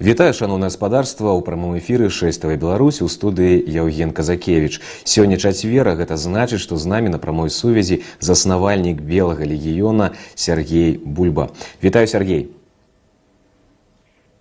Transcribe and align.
Вітаю 0.00 0.32
шаноўнае 0.32 0.72
гаспадарства 0.72 1.36
ў 1.36 1.44
прамым 1.44 1.76
эфіры 1.76 2.08
шэставай 2.08 2.56
беларусі 2.56 3.04
ў 3.04 3.12
студыі 3.12 3.60
Яўген 3.68 4.16
Казакевіч. 4.16 4.80
Сёння 5.04 5.36
чацвера 5.36 5.92
гэта 5.92 6.16
значыць, 6.16 6.64
што 6.64 6.80
з 6.80 6.88
намі 6.88 7.12
на 7.12 7.20
прамой 7.20 7.52
сувязі 7.52 8.00
заснавальнік 8.16 9.04
белага 9.04 9.44
легіёна 9.44 10.16
Сергей 10.32 10.96
Бульба. 10.96 11.52
Вітаю 11.84 12.08
Сергей. 12.08 12.48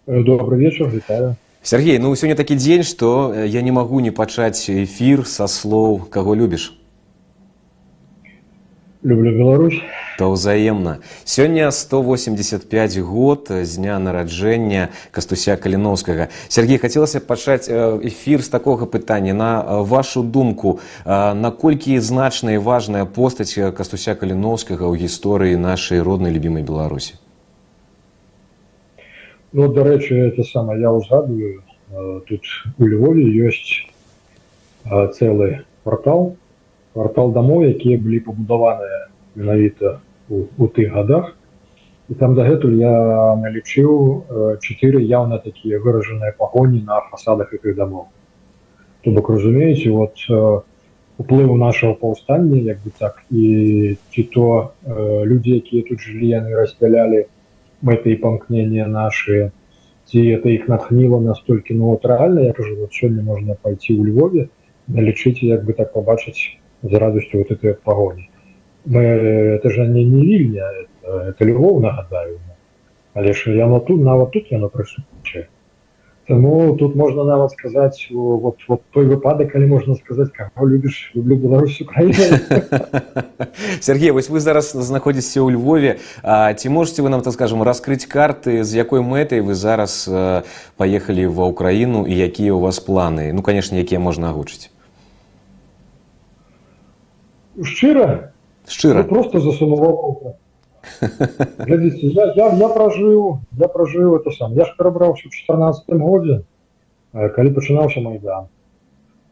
Добрый 0.07 0.63
вечер, 0.63 0.87
вітаю. 0.87 1.35
Сергей, 1.61 1.99
ну 1.99 2.15
сёння 2.15 2.39
такі 2.39 2.55
дзень, 2.55 2.87
што 2.87 3.35
я 3.35 3.61
не 3.61 3.75
магу 3.75 3.99
не 3.99 4.15
пачаць 4.15 4.71
эфір 4.71 5.27
са 5.27 5.51
слоў, 5.51 6.07
каго 6.07 6.39
любіш. 6.39 6.71
Люблю 9.03 9.35
Беларусь. 9.35 9.83
То 10.19 10.35
ўзаемна. 10.35 10.99
Сёння 11.23 11.71
185 11.71 12.67
год 12.99 13.47
з 13.47 13.71
дня 13.79 13.99
нараджэння 13.99 14.91
Кастуся 15.11 15.55
Каліноўскага. 15.55 16.27
Сергей, 16.51 16.77
хацелася 16.77 17.23
пачаць 17.23 17.71
эфір 17.71 18.43
з 18.43 18.49
такога 18.51 18.83
пытання. 18.83 19.31
На 19.31 19.63
вашу 19.87 20.23
думку, 20.23 20.79
наколькі 21.05 21.99
значная 22.03 22.59
і 22.59 22.63
важная 22.63 23.05
постаць 23.07 23.55
Кастуся 23.55 24.15
Каліноўскага 24.15 24.91
ў 24.91 24.99
гісторыі 24.99 25.55
нашай 25.55 26.03
роднай 26.03 26.35
любімай 26.35 26.67
Беларусі? 26.67 27.15
Ну, 29.49 29.71
дарэчы, 29.71 30.29
это 30.29 30.43
самае 30.43 30.77
я 30.83 30.93
ўзгадываю. 30.93 31.63
Тут 32.29 32.45
у 32.77 32.85
Львове 32.85 33.25
ёсць 33.49 33.89
цэлы 34.85 35.65
квартал, 35.81 36.37
квартал 36.93 37.33
дамоў, 37.33 37.65
якія 37.73 37.97
былі 37.97 38.19
пабудаваныя 38.29 39.02
менавіта 39.35 39.99
у, 40.29 40.45
у 40.57 40.67
тых 40.67 40.93
годах 40.93 41.35
і 42.09 42.15
там 42.17 42.33
дагэтуль 42.35 42.77
я 42.81 42.93
налічыў 43.41 44.57
чатыры 44.61 45.03
яўна 45.05 45.37
такія 45.37 45.79
выражаныя 45.79 46.33
пагоні 46.37 46.81
на 46.85 47.01
фасадах 47.11 47.53
гэтых 47.53 47.75
дамоў 47.75 48.09
то 49.03 49.11
бок 49.11 49.29
разумееце 49.29 49.91
вот 49.91 50.17
уплыву 51.19 51.57
нашего 51.57 51.93
паўстання 51.93 52.57
як 52.57 52.77
бы 52.83 52.91
так 52.97 53.23
і 53.29 53.97
ці 54.09 54.23
то 54.23 54.71
э, 54.87 55.25
людзі 55.25 55.59
якія 55.59 55.83
тут 55.83 55.99
жылі 55.99 56.27
яны 56.31 56.55
распялялі 56.55 57.25
мэты 57.83 58.15
і 58.15 58.21
памкнення 58.23 58.87
наши 58.87 59.51
ці 60.07 60.23
это 60.23 60.47
іх 60.47 60.71
натхніла 60.71 61.19
настолькі 61.19 61.75
ну 61.75 61.91
вот 61.91 62.05
рэальна 62.05 62.47
я 62.47 62.53
кажу 62.53 62.75
вот 62.79 62.95
сёння 62.95 63.21
можна 63.21 63.59
пайти 63.59 63.93
ў 63.93 64.07
Львове 64.07 64.47
налічыць 64.87 65.43
як 65.43 65.67
бы 65.67 65.75
так 65.75 65.91
побачыць 65.91 66.55
з 66.83 66.93
радостью 66.95 67.43
вот 67.43 67.51
этой 67.51 67.75
пагоні 67.75 68.29
мы 68.85 69.01
это 69.01 69.69
же 69.69 69.87
не 69.87 70.03
не 70.05 70.21
вільня 70.25 70.63
это, 70.63 71.29
это 71.29 71.45
любоў 71.45 71.79
нагадаю 71.79 72.39
але 73.13 73.33
ж 73.33 73.51
яно 73.51 73.79
тут 73.79 74.01
нават 74.01 74.31
тут 74.31 74.51
яно 74.51 74.67
прысутнічае 74.67 75.47
Таму 76.29 76.77
тут 76.77 76.95
можна 76.95 77.23
нават 77.23 77.51
сказаць 77.51 78.07
вот 78.11 78.61
вот 78.67 78.81
той 78.93 79.05
выпадак 79.09 79.49
калі 79.49 79.65
можна 79.65 79.95
сказаць 79.95 80.29
каго 80.29 80.69
любіш 80.69 81.11
люблю 81.15 81.35
Беларусь 81.35 81.81
Украіна 81.81 82.37
Сергей 83.81 84.11
вось 84.11 84.29
вы 84.29 84.39
зараз 84.39 84.69
знаходзіцеся 84.77 85.41
ў 85.41 85.57
Львове 85.57 85.97
А 86.21 86.53
ці 86.53 86.69
можете 86.69 87.01
вы 87.01 87.09
нам 87.09 87.25
так 87.25 87.33
скажем 87.33 87.63
раскрыць 87.65 88.05
карты 88.05 88.61
з 88.63 88.77
якой 88.77 89.01
мэтай 89.01 89.41
вы 89.41 89.57
зараз 89.57 90.05
паехалі 90.77 91.25
ва 91.33 91.49
ўкраіну 91.49 92.05
і 92.05 92.13
якія 92.13 92.53
у 92.53 92.61
вас 92.61 92.77
планы 92.77 93.33
ну 93.33 93.41
конечно 93.41 93.73
якія 93.73 93.97
можна 93.97 94.29
агучыць 94.29 94.69
шчыра 97.57 98.32
Шчыра. 98.69 99.03
Ну, 99.03 99.09
просто 99.09 99.39
засумаваў. 99.39 100.35
Глядзіце, 100.99 102.07
я, 102.15 102.31
я, 102.35 102.47
я 102.55 102.69
пражыў, 102.71 103.39
я 103.57 103.67
пражыў 103.67 104.15
это 104.19 104.31
сам. 104.31 104.53
Я 104.53 104.65
ж 104.65 104.75
перабраўся 104.77 105.27
ў 105.27 105.31
14 105.33 105.89
годзе, 105.99 106.37
калі 107.11 107.53
пачынаўся 107.57 108.03
майдан. 108.05 108.47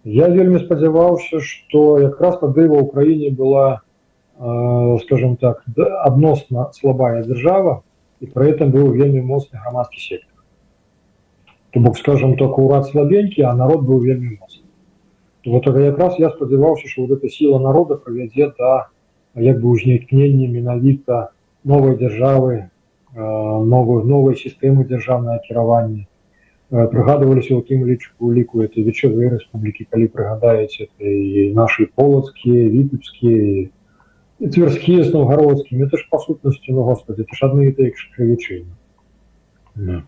Я 0.03 0.29
вельмі 0.31 0.59
спадзяваўся, 0.63 1.39
што 1.43 1.99
якраз 1.99 2.39
тады 2.39 2.67
ва 2.71 2.83
ўкраіне 2.83 3.31
была, 3.35 3.81
э, 4.39 4.97
скажем 5.03 5.35
так, 5.37 5.63
адносна 6.03 6.71
слабая 6.73 7.23
дзяржава 7.23 7.81
і 8.23 8.31
пры 8.31 8.51
этом 8.55 8.71
быў 8.71 8.93
вельмі 8.95 9.21
моцны 9.21 9.59
грамадскі 9.59 9.99
сектор. 9.99 10.43
То 11.71 11.79
бок, 11.79 11.97
скажем 11.97 12.37
так, 12.37 12.57
урад 12.57 12.87
слабенькі, 12.87 13.43
а 13.43 13.53
народ 13.53 13.83
быў 13.83 13.99
вельмі 13.99 14.37
моцны. 14.39 14.63
Вот 15.45 15.67
якраз 15.67 16.19
я 16.19 16.29
спадзяваўся, 16.29 16.87
што 16.87 17.07
вот 17.07 17.19
эта 17.19 17.29
сіла 17.29 17.59
народа 17.59 17.95
правядзе 17.95 18.51
да 18.57 18.87
як 19.35 19.61
бы 19.61 19.75
ўзнікненне 19.77 20.47
менавіта 20.47 21.29
новай 21.63 21.95
дзяржавы 22.01 22.69
новую 23.15 24.03
новой 24.03 24.35
сістэмы 24.35 24.85
дзяржаўнае 24.89 25.39
кіравання 25.47 26.05
прыгадываліся 26.69 27.55
ў 27.55 27.61
тым 27.63 27.87
лічку 27.87 28.31
ліку 28.35 28.63
это 28.65 28.83
вечавыя 28.83 29.31
рэспублікі 29.37 29.87
калі 29.87 30.11
прыгадаеце 30.11 30.91
і 30.99 31.53
нашы 31.55 31.87
полацкія 31.95 32.67
віпецкія 32.73 33.69
цверскія 34.51 35.07
новгародскімі 35.13 35.87
это 35.87 35.97
ж 35.97 36.07
па 36.11 36.19
сутнасці 36.19 36.75
ну 36.75 36.83
господи 36.83 37.23
это 37.23 37.33
ж 37.39 37.47
адны 37.47 37.71
і 37.71 37.93
крывічыны 38.17 40.03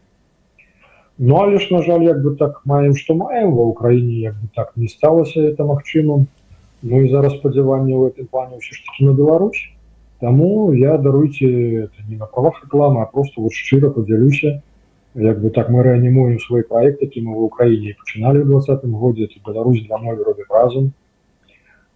ну 1.17 1.35
але 1.35 1.59
ж 1.59 1.71
на 1.71 1.81
жаль 1.81 2.03
як 2.03 2.21
бы 2.23 2.35
так 2.35 2.61
маем 2.65 2.95
што 2.95 3.15
маем 3.15 3.55
ва 3.55 3.71
ўкраіне 3.71 4.19
як 4.19 4.35
бы 4.35 4.51
так 4.55 4.75
не 4.75 4.91
сталася 4.91 5.39
это 5.39 5.63
магчымым 5.63 6.27
Ну 6.83 7.01
і 7.03 7.09
зараз 7.11 7.35
спадзяванне 7.39 7.93
ў 7.95 8.09
гэтым 8.09 8.27
плане 8.31 8.57
ўсё 8.57 8.71
ж 8.75 8.83
таки 8.87 9.05
на 9.05 9.13
Беларусь 9.13 9.67
Таму 10.19 10.73
я 10.75 10.97
даруйце 10.97 11.89
не 12.07 12.17
на 12.19 12.25
правах 12.25 12.63
рэкламы 12.63 13.01
а 13.01 13.05
просто 13.05 13.41
вот 13.41 13.53
шчыра 13.53 13.89
подзялюся 13.89 14.61
як 15.15 15.41
бы 15.41 15.49
так 15.49 15.69
мы 15.69 15.83
рэанімуем 15.83 16.39
свой 16.39 16.63
проект 16.63 17.01
які 17.01 17.21
мы 17.21 17.35
в 17.35 17.43
Украіне 17.43 17.95
пачыналі 17.99 18.43
ў 18.43 18.47
двадцатым 18.47 18.95
годзе 18.95 19.27
Беларусь 19.45 19.85
два 19.87 19.99
ноль 19.99 20.23
робім 20.23 20.49
разам 20.49 20.91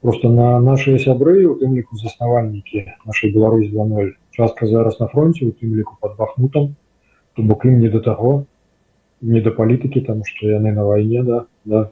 просто 0.01 0.29
на 0.29 0.59
наши 0.59 0.99
сябры 0.99 1.45
у 1.47 1.55
тым 1.55 1.75
ліку 1.75 1.95
заснавальнікі 1.95 2.85
нашай 3.05 3.31
Беларусь 3.31 3.69
20 3.71 4.15
частка 4.31 4.67
зараз 4.67 4.99
на 4.99 5.07
фронте 5.07 5.45
у 5.45 5.51
тым 5.51 5.75
ліку 5.75 5.97
под 6.01 6.17
бахмутам 6.17 6.75
то 7.35 7.43
бок 7.43 7.65
ім 7.65 7.79
не 7.79 7.89
до 7.89 7.99
таго 7.99 8.45
не 9.21 9.41
да 9.41 9.51
палітыкі 9.51 10.01
там 10.01 10.23
что 10.23 10.47
яны 10.47 10.71
на 10.71 10.83
вайне 10.83 11.23
да 11.23 11.45
да 11.65 11.89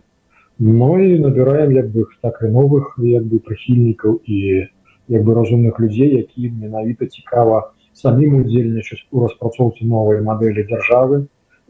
Ну 0.59 0.99
і 1.03 1.19
набіраем 1.19 1.71
як 1.71 1.89
бы 1.89 2.05
так 2.21 2.39
і 2.45 2.49
новых 2.53 2.93
як 3.01 3.23
бы 3.25 3.39
прыхільнікаў 3.39 4.19
і 4.25 4.67
як 5.07 5.23
бы 5.25 5.33
разумных 5.33 5.79
людзей 5.79 6.15
які 6.15 6.49
менавіта 6.49 7.05
цікава 7.05 7.71
самім 7.93 8.35
удзельнічаць 8.41 9.01
у 9.11 9.23
распрацоўцы 9.25 9.87
новай 9.93 10.21
мадэлі 10.21 10.63
дзяржавы 10.69 11.25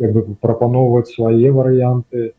як 0.05 0.11
бы 0.17 0.35
прапаноўваць 0.45 1.13
свае 1.13 1.51
варыянты 1.55 2.19
э, 2.27 2.31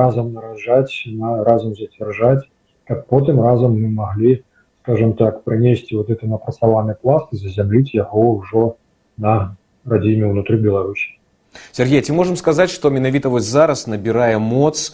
разам 0.00 0.32
наражаць 0.32 1.04
на 1.20 1.44
разам 1.44 1.76
зацвярджаць 1.76 2.48
каб 2.88 3.04
потым 3.12 3.44
разам 3.44 3.76
мы 3.76 3.92
маглі 4.00 4.34
скажем 4.82 5.12
так 5.20 5.44
прынесці 5.44 6.00
вот 6.00 6.10
это 6.10 6.26
напрацаваны 6.26 6.96
пласт 7.02 7.36
і 7.36 7.44
зазямліць 7.44 7.94
яго 7.94 8.24
ўжо 8.40 8.66
на 9.20 9.38
радзіме 9.84 10.32
ўнутры 10.32 10.56
беларусі 10.64 11.18
Сергей 11.72 12.00
ці 12.02 12.12
можам 12.12 12.36
сказаць 12.36 12.70
што 12.72 12.90
менавіта 12.90 13.30
вось 13.32 13.46
зараз 13.46 13.86
набірае 13.90 14.38
моц 14.42 14.92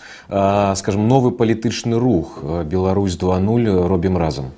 скажем 0.81 1.09
новы 1.09 1.33
палітычны 1.41 1.99
рух 1.99 2.39
Беларусь 2.71 3.17
20 3.17 3.89
робім 3.89 4.19
разам 4.19 4.53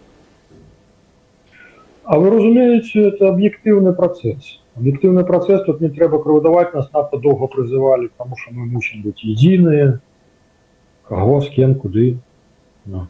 А 2.04 2.18
вы 2.18 2.30
разумееце 2.30 3.08
это 3.10 3.28
аб'ектыўны 3.32 3.92
працэс 4.00 4.60
аб'ектыўны 4.78 5.24
працэс 5.26 5.66
тут 5.66 5.80
не 5.80 5.90
трэба 5.90 6.22
крыўдаваць 6.22 6.72
нас 6.74 6.88
надта 6.92 7.18
доўга 7.18 7.50
прызывалі 7.56 8.10
тому 8.16 8.36
что 8.36 8.54
мы 8.54 8.66
мусім 8.66 9.02
быць 9.02 9.22
едзіныя 9.24 9.98
каго 11.08 11.40
з 11.40 11.50
кем 11.56 11.74
куды 11.74 12.18
no. 12.84 13.06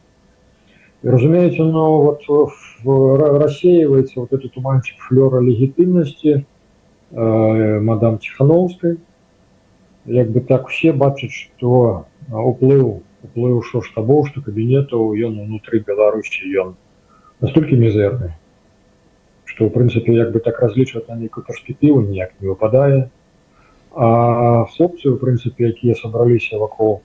разумееце 1.03 1.63
но 1.63 1.87
вот 2.03 2.29
рассеивается 2.85 4.21
вот 4.21 4.33
этот 4.33 4.53
туманчик 4.55 5.01
флёра 5.09 5.41
легітымнасці 5.41 6.37
Э, 6.37 6.45
мадам 7.13 8.19
ціхановскай 8.19 8.97
як 10.07 10.31
бы 10.31 10.41
так 10.41 10.67
усе 10.67 10.93
бачаць 10.93 11.33
што 11.33 12.07
уплыў 12.31 13.03
уплыў 13.27 13.63
що 13.69 13.83
штабоў 13.83 14.27
што 14.31 14.43
кабінетаў 14.43 15.15
ён 15.29 15.39
унутры 15.45 15.83
беларусі 15.87 16.51
ён 16.63 16.75
настолькі 17.41 17.79
мізэрны 17.83 18.35
што 19.45 19.67
ў 19.67 19.71
прынцыпе 19.75 20.15
як 20.19 20.33
бы 20.35 20.43
так 20.43 20.59
разлічваць 20.61 21.07
на 21.09 21.17
нейкую 21.17 21.45
перспектыву 21.47 22.03
ніяк 22.07 22.35
не 22.41 22.49
выпадае 22.51 23.09
а 23.95 24.67
хлопцы 24.75 25.09
у 25.11 25.17
прынцыпе 25.23 25.71
якія 25.73 25.95
сабраліся 25.95 26.59
вакол 26.59 27.01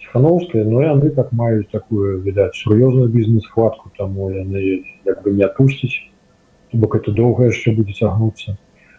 ціхановскай 0.00 0.64
но 0.64 0.82
яны 0.82 1.10
так 1.10 1.32
маюць 1.32 1.70
такую 1.70 2.20
відаць 2.24 2.56
сур'ёзную 2.56 3.08
бізнес-хватку 3.08 3.92
таму 4.00 4.32
яны 4.32 4.82
як 5.04 5.22
бы 5.22 5.36
не 5.36 5.44
адпусціць 5.44 6.08
бок 6.72 6.96
это 6.96 7.12
доўга 7.12 7.52
яшчэ 7.52 7.76
будзе 7.76 7.92
цягнуцца 8.00 8.56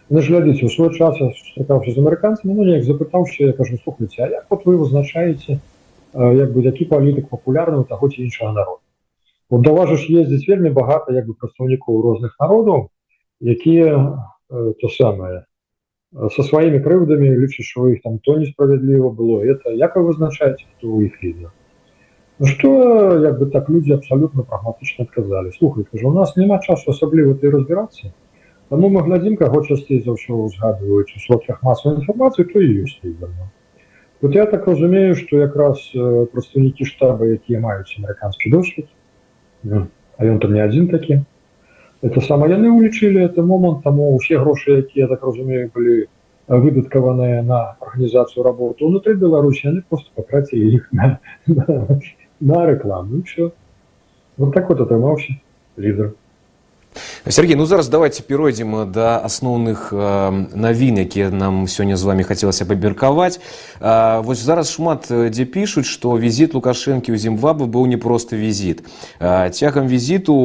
Ну, 0.09 0.19
глядзіце 0.19 0.65
у 0.65 0.69
свой 0.69 0.91
час 0.93 1.15
сустракаўся 1.17 1.91
з 1.93 1.97
амерыканцамі 1.97 2.53
ну 2.53 2.65
неяк 2.67 2.83
запытаўся 2.85 3.47
я 3.49 3.53
кажу 3.59 3.77
слухайце 3.83 4.19
а 4.25 4.27
як 4.33 4.45
вот 4.51 4.65
вы 4.67 4.75
вызначаеце 4.77 5.57
як 6.39 6.51
бы 6.53 6.61
які 6.61 6.85
палітык 6.91 7.29
папулярны 7.31 7.79
у 7.81 7.85
таго 7.87 8.09
ці 8.09 8.21
іншага 8.21 8.51
народа 8.51 8.83
вот 9.49 9.61
да 9.61 9.71
вас 9.71 9.89
ж 9.89 10.19
ездзіць 10.21 10.47
вельмі 10.47 10.69
багата 10.69 11.15
як 11.15 11.25
бы 11.25 11.33
прадстаўнікоў 11.33 12.01
розных 12.03 12.35
народаў 12.39 12.89
якія 13.55 13.95
то 14.81 14.89
самае 14.97 15.45
со 16.35 16.43
своими 16.43 16.83
крыўдамі 16.83 17.33
лічыць 17.39 17.65
что 17.65 17.87
іх 17.89 18.03
там 18.03 18.19
то 18.19 18.37
несправядліва 18.37 19.09
было 19.09 19.39
это 19.41 19.71
як 19.71 19.95
вы 19.95 20.03
вызначаеце 20.11 20.67
хто 20.77 20.87
у 20.87 21.01
іх 21.01 21.15
лідер 21.23 21.49
ну 22.39 22.45
что 22.45 22.69
як 23.23 23.39
бы 23.39 23.47
так 23.55 23.69
люди 23.69 23.93
абсолютно 23.93 24.43
прагматычна 24.43 25.07
адказалі 25.07 25.55
слухайте 25.57 25.97
же 25.97 26.07
у 26.07 26.13
нас 26.13 26.35
няма 26.35 26.59
часу 26.59 26.91
асабліва 26.91 27.33
ты 27.39 27.49
разбірацца 27.49 28.13
Таму 28.69 28.89
мы 28.89 29.03
глядзім 29.05 29.35
каго 29.37 29.61
часцей 29.61 29.99
за 30.01 30.15
ўсё 30.17 30.33
узгадваюць 30.49 31.13
у 31.13 31.19
сродках 31.25 31.59
масавай 31.61 31.99
інфармацыі 31.99 32.45
то 32.53 32.61
і 32.63 32.69
ёсць 32.85 32.97
лідер 33.03 33.29
вот 34.23 34.35
я 34.35 34.45
так 34.45 34.67
разумею 34.67 35.15
что 35.15 35.37
якраз 35.37 35.83
прадстаўнікі 35.93 36.87
штаба 36.87 37.27
якія 37.27 37.59
маюць 37.59 37.93
амерыканскі 37.99 38.49
досвед 38.55 38.87
а 39.67 40.25
ён 40.25 40.39
там 40.39 40.53
не 40.55 40.63
адзін 40.63 40.87
такі 40.87 41.19
это 42.01 42.23
сама 42.23 42.47
яны 42.47 42.71
улічылі 42.71 43.19
это 43.19 43.43
момант 43.43 43.83
таму 43.83 44.15
усе 44.15 44.39
грошы 44.39 44.79
якія 44.79 45.07
так 45.11 45.27
разумею 45.27 45.69
былі 45.75 46.07
выдаткаваныя 46.47 47.43
на 47.43 47.75
арганізацыю 47.79 48.47
работы 48.47 48.87
унутры 48.87 49.15
беларусі 49.19 49.67
яны 49.67 49.83
просто 49.89 50.09
патрацілі 50.15 50.75
іх 50.79 50.89
на, 50.91 51.19
на, 51.47 51.99
на 52.39 52.65
рэкламу 52.71 53.21
все 53.27 53.51
вот 54.37 54.53
так 54.53 54.69
вот 54.69 54.81
атрымаўся 54.87 55.35
лідар 55.77 56.13
Сергей 57.29 57.55
ну 57.55 57.65
зараз 57.65 57.87
давайте 57.87 58.23
перайдзем 58.23 58.91
да 58.91 59.19
асноўных 59.23 59.93
навін 60.53 60.97
якія 61.03 61.31
нам 61.31 61.67
сёння 61.67 61.97
з 61.97 62.03
вами 62.03 62.23
хацелася 62.23 62.65
пабмеркаваць 62.65 63.39
вось 63.79 64.43
зараз 64.43 64.71
шмат 64.71 65.07
дзе 65.07 65.45
пішуць 65.45 65.87
што 65.87 66.17
візіт 66.19 66.53
лукашэнкі 66.53 67.11
ў 67.11 67.17
зімбабве 67.17 67.65
быў 67.65 67.87
не 67.87 67.97
просты 67.97 68.35
візіт 68.35 68.83
цягам 69.51 69.87
візіту 69.87 70.35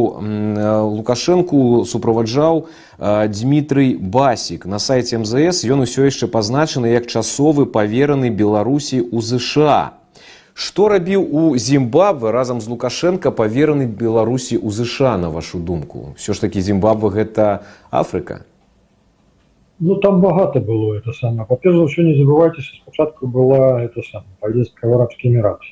лукашэнку 0.96 1.84
суправаджаў 1.84 2.68
Дмітрый 2.98 3.94
басік 3.94 4.66
на 4.66 4.78
сайце 4.78 5.18
мзс 5.18 5.62
ён 5.66 5.86
усё 5.86 6.06
яшчэ 6.06 6.26
пазначаны 6.26 6.90
як 6.94 7.06
часовы 7.06 7.66
павераны 7.66 8.30
беларусі 8.30 9.02
ў 9.02 9.18
ЗША 9.22 9.98
Што 10.58 10.88
рабіў 10.90 11.22
у 11.22 11.56
Зімбабве 11.56 12.32
разам 12.34 12.60
з 12.60 12.66
Лукашенко 12.66 13.30
павераны 13.30 13.86
Беларусі 13.86 14.58
ў 14.58 14.74
ЗША 14.74 15.14
на 15.16 15.30
вашу 15.30 15.58
думку. 15.62 16.14
Усё 16.18 16.34
ж 16.34 16.42
такі 16.42 16.60
Зімбабве 16.60 17.10
гэта 17.14 17.62
Афрыка. 17.90 18.42
Ну 19.78 19.94
там 20.02 20.20
багата 20.20 20.58
было 20.58 20.98
это 20.98 21.12
самое. 21.12 21.46
Па-перш 21.46 21.76
за 21.76 21.84
ўсё 21.86 22.02
не 22.02 22.18
забывайцеся, 22.18 22.82
спачатку 22.82 23.30
была 23.30 23.78
это 23.86 24.02
самое 24.02 24.34
паездка 24.40 24.90
в 24.90 24.98
арабскі 24.98 25.30
эмірат. 25.30 25.62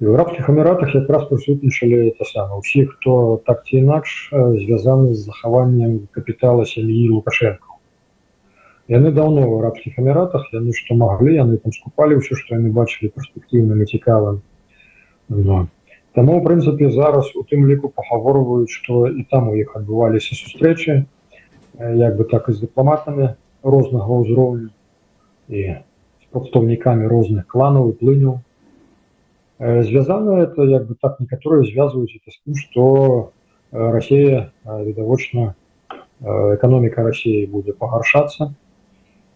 І 0.00 0.04
в 0.04 0.14
арабскіх 0.14 0.50
эміратах 0.52 0.94
якраз 0.94 1.24
прысутнічалі 1.32 2.12
это 2.12 2.28
самое. 2.28 2.60
Усе, 2.60 2.84
хто 2.84 3.40
так 3.46 3.64
ці 3.64 3.80
інакш 3.80 4.28
звязаны 4.32 5.14
з 5.14 5.24
захаваннем 5.24 6.08
капітала 6.12 6.68
сям'і 6.68 7.08
Лукашенко 7.08 7.71
яны 8.88 9.12
даўно 9.12 9.44
ў 9.44 9.60
арабскіх 9.60 10.00
эміратах 10.00 10.48
яны 10.52 10.72
што 10.72 10.96
маглі 10.96 11.36
яны 11.36 11.60
там 11.60 11.72
скупалі 11.76 12.18
ўсё 12.20 12.40
што 12.40 12.56
яны 12.56 12.72
бачылі 12.72 13.12
перспектыўным 13.12 13.84
і 13.84 13.86
цікавым 13.86 14.40
no. 15.28 15.68
Таму 16.16 16.40
у 16.40 16.42
прынцыпе 16.42 16.88
зараз 16.90 17.28
у 17.36 17.44
тым 17.44 17.68
ліку 17.68 17.92
пагаворваюць 17.92 18.72
што 18.72 19.06
і 19.12 19.28
там 19.28 19.52
у 19.52 19.54
іх 19.60 19.76
адбываліся 19.76 20.34
сустрэчы 20.40 21.04
як 21.78 22.16
бы 22.16 22.24
так 22.32 22.48
і 22.48 22.56
з 22.56 22.64
дыпламатамі 22.64 23.36
рознага 23.62 24.08
ўзроўню 24.24 24.72
і 25.52 25.60
з 25.68 26.24
прадстаўнікамі 26.32 27.12
розных 27.12 27.44
кланаў 27.46 27.92
і 27.92 27.96
плыняў 28.00 28.40
звязана 29.60 30.40
это 30.48 30.64
як 30.64 30.88
бы 30.88 30.96
так 30.96 31.20
некаторыя 31.20 31.68
звязваюць 31.68 32.16
это 32.16 32.32
з 32.32 32.40
тым 32.40 32.56
што 32.56 32.86
Расія 33.68 34.48
відавочна 34.64 35.52
эканоміка 36.24 37.04
Росіі 37.04 37.44
будзе 37.52 37.76
пагаршацца 37.76 38.48
Э, 38.48 38.61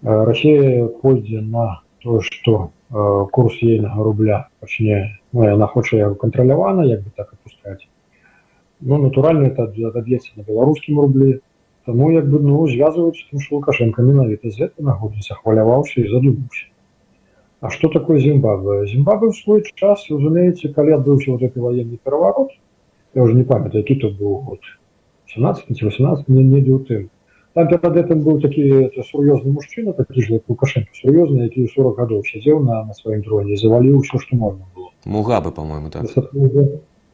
Россия 0.02 0.88
пойдзе 0.88 1.40
на 1.40 1.82
то 2.02 2.20
что 2.20 2.72
э, 2.90 3.26
курс 3.30 3.54
ейнага 3.62 4.02
рубля 4.02 4.48
пачне 4.60 5.20
ну, 5.32 5.44
яна 5.44 5.66
хоча 5.66 5.96
яго 5.96 6.14
кантралявана 6.14 6.82
як 6.82 7.02
бы 7.02 7.10
так 7.16 7.32
опускать 7.32 7.86
ну 8.80 8.98
натуральна 8.98 9.46
это 9.46 9.68
даб'ецца 9.68 10.32
на 10.36 10.42
беларускім 10.42 10.98
рублі 10.98 11.40
тому 11.86 12.10
як 12.10 12.28
бы 12.28 12.40
ну 12.40 12.66
звязваюць 12.66 13.22
тым 13.30 13.38
что 13.38 13.56
лукашенко 13.56 14.02
менавіта 14.02 14.50
з 14.50 14.66
гэта 14.66 14.82
нагодніца 14.82 15.38
хваляваўся 15.38 16.00
і 16.00 16.10
задумаўся 16.10 16.66
А 17.60 17.70
что 17.70 17.88
такое 17.88 18.18
зімбабве 18.18 18.86
зімбабве 18.90 19.30
в 19.30 19.36
свой 19.36 19.62
час 19.62 20.06
разумееце 20.10 20.74
калі 20.74 20.98
адбыўся 20.98 21.30
вот 21.30 21.42
гэты 21.46 21.60
военный 21.62 21.98
пераворот 22.02 22.50
я 23.14 23.22
уже 23.22 23.34
не 23.34 23.44
памятаю 23.44 23.86
які 23.86 23.94
тут 24.02 24.18
быў 24.18 24.42
год 24.42 24.60
17 25.34 25.82
18 25.82 26.28
не 26.28 26.42
недзе 26.42 26.72
ў 26.74 26.80
тым 26.90 27.10
там 27.56 27.68
перад 27.68 27.92
гэтым 27.96 28.22
быў 28.24 28.40
такі 28.40 28.90
сур'ёзны 29.10 29.52
мужчына 29.52 29.92
такі 29.92 30.22
ж 30.22 30.40
лукашенко 30.48 30.92
сур'ёзны 31.00 31.48
які 31.48 31.66
40 31.68 31.98
гадоў 31.98 32.24
сядзеў 32.24 32.62
на 32.64 32.84
на 32.84 32.94
сваім 32.94 33.22
троне 33.22 33.56
заваліў 33.56 34.00
ўсё 34.00 34.18
што 34.24 34.36
можна 34.36 34.64
было 34.74 34.88
мугабы 35.04 35.52
по-моему 35.52 35.90
так 35.90 36.06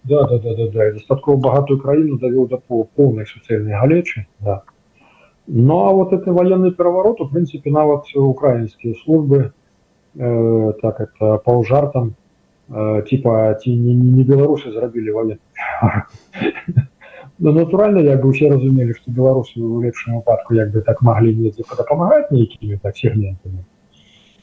да, 0.05 0.27
да, 0.27 0.39
да, 0.39 0.55
да, 0.55 0.67
да. 0.73 0.93
дастаткова 0.93 1.37
багатую 1.37 1.81
краіну 1.81 2.19
давёў 2.19 2.49
да 2.49 2.57
по 2.57 2.85
поўнай 2.85 3.27
суцэльнай 3.27 3.75
галечы 3.75 4.27
да. 4.41 4.63
Ну 5.47 5.79
а 5.89 5.93
вот 5.93 6.13
это 6.13 6.33
военный 6.33 6.73
пераворот 6.73 7.21
у 7.21 7.29
прынцыпе 7.29 7.71
нават 7.71 8.05
украінскія 8.15 8.95
службы 9.05 9.53
э, 10.15 10.73
так 10.83 11.01
это 11.01 11.39
паўжартам 11.39 12.15
э, 12.69 13.03
типа 13.09 13.55
ці 13.55 13.75
не, 13.75 13.95
не 13.95 14.25
беларусы 14.25 14.73
зрабілі 14.73 15.13
военный 15.13 15.41
Ну, 17.39 17.53
натуральна 17.53 18.01
як 18.01 18.23
бы 18.23 18.31
усе 18.35 18.49
разумелі 18.51 18.95
што 18.99 19.13
беларусы 19.15 19.61
у 19.63 19.81
лепшым 19.83 20.17
выпадку 20.19 20.55
як 20.59 20.73
бы 20.75 20.81
так 20.83 21.03
маглі 21.07 21.35
недзе 21.35 21.63
дапамагаць 21.71 22.31
нейкімі 22.35 22.79
так 22.83 22.97
сегментамі 22.97 23.63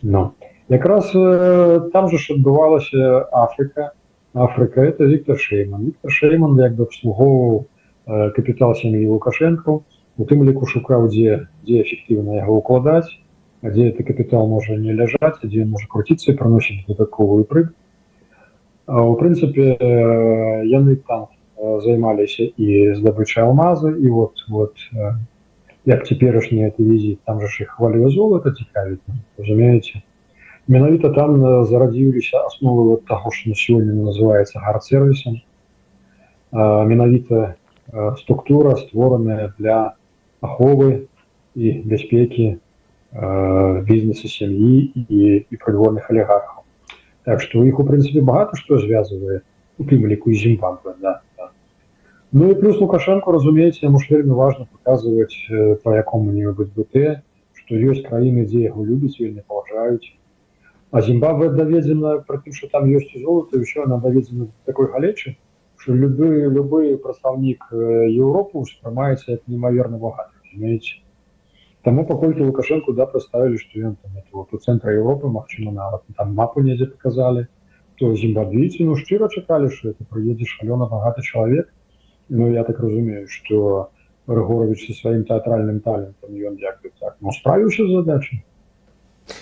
но 0.02 0.34
якраз 0.70 1.12
э, 1.14 1.90
там 1.92 2.10
же 2.10 2.18
ж 2.18 2.34
адбывалася 2.36 3.28
Афрыка 3.32 3.92
Афрыка 4.34 4.82
это 4.82 5.04
Віктор 5.04 5.40
шейман 5.40 5.86
Віктор 5.86 6.12
шейман 6.12 6.56
як 6.60 6.76
бы 6.76 6.88
абслугоўваў 6.88 7.66
э, 8.08 8.32
капітал 8.32 8.76
сям'і 8.76 9.08
лукашенко 9.08 9.84
у 10.18 10.24
тым 10.24 10.48
ліку 10.48 10.66
шукаў 10.66 11.12
дзе 11.12 11.52
дзе 11.68 11.84
эфектыўна 11.84 12.40
яго 12.40 12.64
укладаць 12.64 13.12
дзе 13.62 13.92
это 13.92 14.08
капітал 14.08 14.48
можа 14.48 14.80
не 14.80 14.96
ляжаць 14.96 15.44
дзе 15.44 15.66
можа 15.66 15.92
круціцца 15.92 16.32
і 16.32 16.40
праносіць 16.40 16.88
дадатковую 16.88 17.44
прыг 17.44 17.76
у 18.88 19.16
прынцыпе 19.20 19.76
э, 19.76 20.64
яны 20.64 20.96
там 20.96 21.28
займаліся 21.84 22.52
і 22.58 22.96
здабычай 22.96 23.44
алмазы 23.44 23.96
і 24.00 24.10
вот 24.10 24.44
вот 24.48 24.76
як 25.86 26.08
цяперашні 26.08 26.66
это 26.66 26.84
візіт 26.84 27.20
там 27.26 27.42
же 27.42 27.64
их 27.64 27.70
хвалю 27.70 28.10
золата 28.10 28.52
цікавіць 28.52 29.00
разумееце 29.38 30.02
менавіта 30.68 31.10
там 31.10 31.66
зарадзіліся 31.66 32.46
асновы 32.46 32.84
вот 32.90 33.06
таго 33.06 33.32
что 33.32 33.50
на 33.50 33.56
сегодня 33.56 33.94
называется 33.94 34.60
гард-сервисом 34.60 35.42
менавіта 36.52 37.56
структура 38.18 38.76
створаная 38.76 39.54
для 39.58 39.94
аховы 40.42 41.08
і 41.56 41.72
бяспекі 41.86 42.58
бізнеса 43.88 44.28
сям'і 44.28 44.92
і, 44.96 45.46
і 45.50 45.56
прыдворных 45.56 46.12
алігархаў 46.12 46.64
так 47.24 47.42
что 47.42 47.60
у 47.60 47.64
іх 47.64 47.80
у 47.80 47.86
прынцыпе 47.88 48.22
багата 48.22 48.58
што 48.58 48.80
звязывае 48.82 49.42
у 49.80 49.84
тым 49.84 50.08
ліку 50.08 50.34
зімбабве 50.34 50.96
да 51.02 51.22
Ну 52.32 52.50
і 52.52 52.56
плюс 52.56 52.80
Лукашенко 52.82 53.32
разумееце 53.32 53.86
яму 53.86 54.00
ж 54.04 54.12
вельмі 54.12 54.36
важна 54.36 54.66
паказваць 54.68 55.38
па 55.84 55.96
якому-небудзь 55.96 56.74
БТ 56.76 57.24
што 57.60 57.80
ёсць 57.92 58.04
краіны 58.08 58.44
дзе 58.50 58.64
яго 58.68 58.84
любяць 58.88 59.16
вельмі 59.20 59.44
паважаюць 59.48 60.12
а 60.92 61.02
Зімбабве 61.06 61.50
даведзена 61.56 62.12
пры 62.28 62.42
тым 62.44 62.58
что 62.58 62.68
там 62.74 62.90
ёсць 62.92 63.16
золото 63.16 63.60
еще 63.60 63.84
она 63.84 64.02
даведзена 64.04 64.50
такой 64.66 64.92
галечы 64.92 65.38
что 65.78 65.94
любы 65.94 66.28
любы 66.58 66.98
прадстаўнік 66.98 67.72
Еўропы 67.72 68.60
успрымаецца 68.68 69.32
як 69.32 69.48
немаверна 69.48 69.98
багаты 69.98 70.36
разумееце 70.44 71.00
Таму 71.88 72.04
паколькі 72.10 72.50
лукашенко 72.50 72.94
да 73.00 73.06
прадставілі 73.06 73.58
што 73.64 73.80
ён 73.80 73.96
там 74.02 74.12
вот, 74.32 74.52
у 74.52 74.58
цэнтра 74.58 74.96
Европы 75.00 75.28
Мачыма 75.28 75.72
нават 75.72 76.04
там 76.18 76.34
мапу 76.34 76.62
недзе 76.68 76.88
показалі 76.92 77.48
то 78.00 78.12
зімбабвійцы 78.16 78.84
ну 78.84 78.96
шчыра 79.00 79.32
чакалі 79.32 79.72
что 79.78 79.96
это 79.96 80.04
прыедзе 80.12 80.46
шалёна 80.58 80.92
багаты 80.92 81.22
чалавек 81.22 81.72
Ну 82.30 82.52
я 82.52 82.64
так 82.64 82.80
разумею, 82.80 83.28
что 83.28 83.92
Рыгорович 84.28 84.88
со 84.88 84.94
сваім 84.94 85.24
тэатральным 85.30 85.82
талентам 85.86 86.34
ён 86.34 86.58
як 86.58 86.82
бы 86.82 86.90
так 87.00 87.18
ну, 87.22 87.32
справіўся 87.32 87.86
з 87.86 87.92
задачай. 88.02 88.42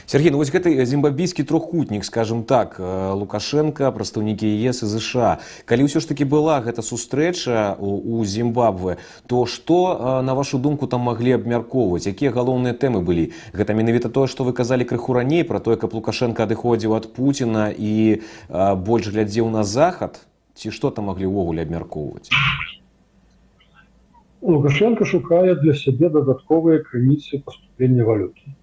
Сергей 0.07 0.30
ну 0.30 0.38
вось 0.38 0.52
гэты 0.52 0.85
зімбабійскі 0.85 1.45
трохкутнік 1.45 2.04
скажем 2.04 2.42
так 2.42 2.80
лукашенко 2.80 3.92
прадстаўнікі 3.92 4.49
ес 4.68 4.83
і 4.83 4.87
ЗША 4.87 5.38
калі 5.64 5.87
ўсё 5.87 6.00
ж 6.00 6.09
таки 6.09 6.25
была 6.25 6.61
гэта 6.64 6.83
сустрэча 6.83 7.76
у 7.78 8.25
зімбабве 8.25 8.97
то 9.26 9.47
што 9.47 10.21
на 10.23 10.35
вашу 10.35 10.59
думку 10.59 10.87
там 10.87 11.07
маглі 11.09 11.37
абмяркоўваць 11.38 12.07
якія 12.07 12.33
галоўныя 12.33 12.75
тэмы 12.75 13.00
былі 13.00 13.30
гэта 13.52 13.75
менавіта 13.75 14.09
тое 14.09 14.26
што 14.26 14.45
вы 14.45 14.52
казалі 14.52 14.88
крыху 14.88 15.12
раней 15.12 15.45
пра 15.45 15.61
тое 15.61 15.76
каб 15.76 15.95
лукашенко 15.95 16.45
адыходзіў 16.49 16.97
ад 16.97 17.12
пуціна 17.14 17.68
і 17.73 18.23
больш 18.49 19.09
глядзеў 19.09 19.50
на 19.50 19.64
захад? 19.64 20.21
Ці 20.54 20.71
што 20.75 20.90
там 20.90 21.07
маглі 21.11 21.30
ўвогуле 21.30 21.62
абмяркоўваць? 21.62 22.28
Лукашенко 24.42 25.04
шукае 25.04 25.54
для 25.62 25.75
сябе 25.75 26.11
дадатковыя 26.11 26.83
крыніцы 26.83 27.42
паступлення 27.45 28.04
валюты. 28.04 28.57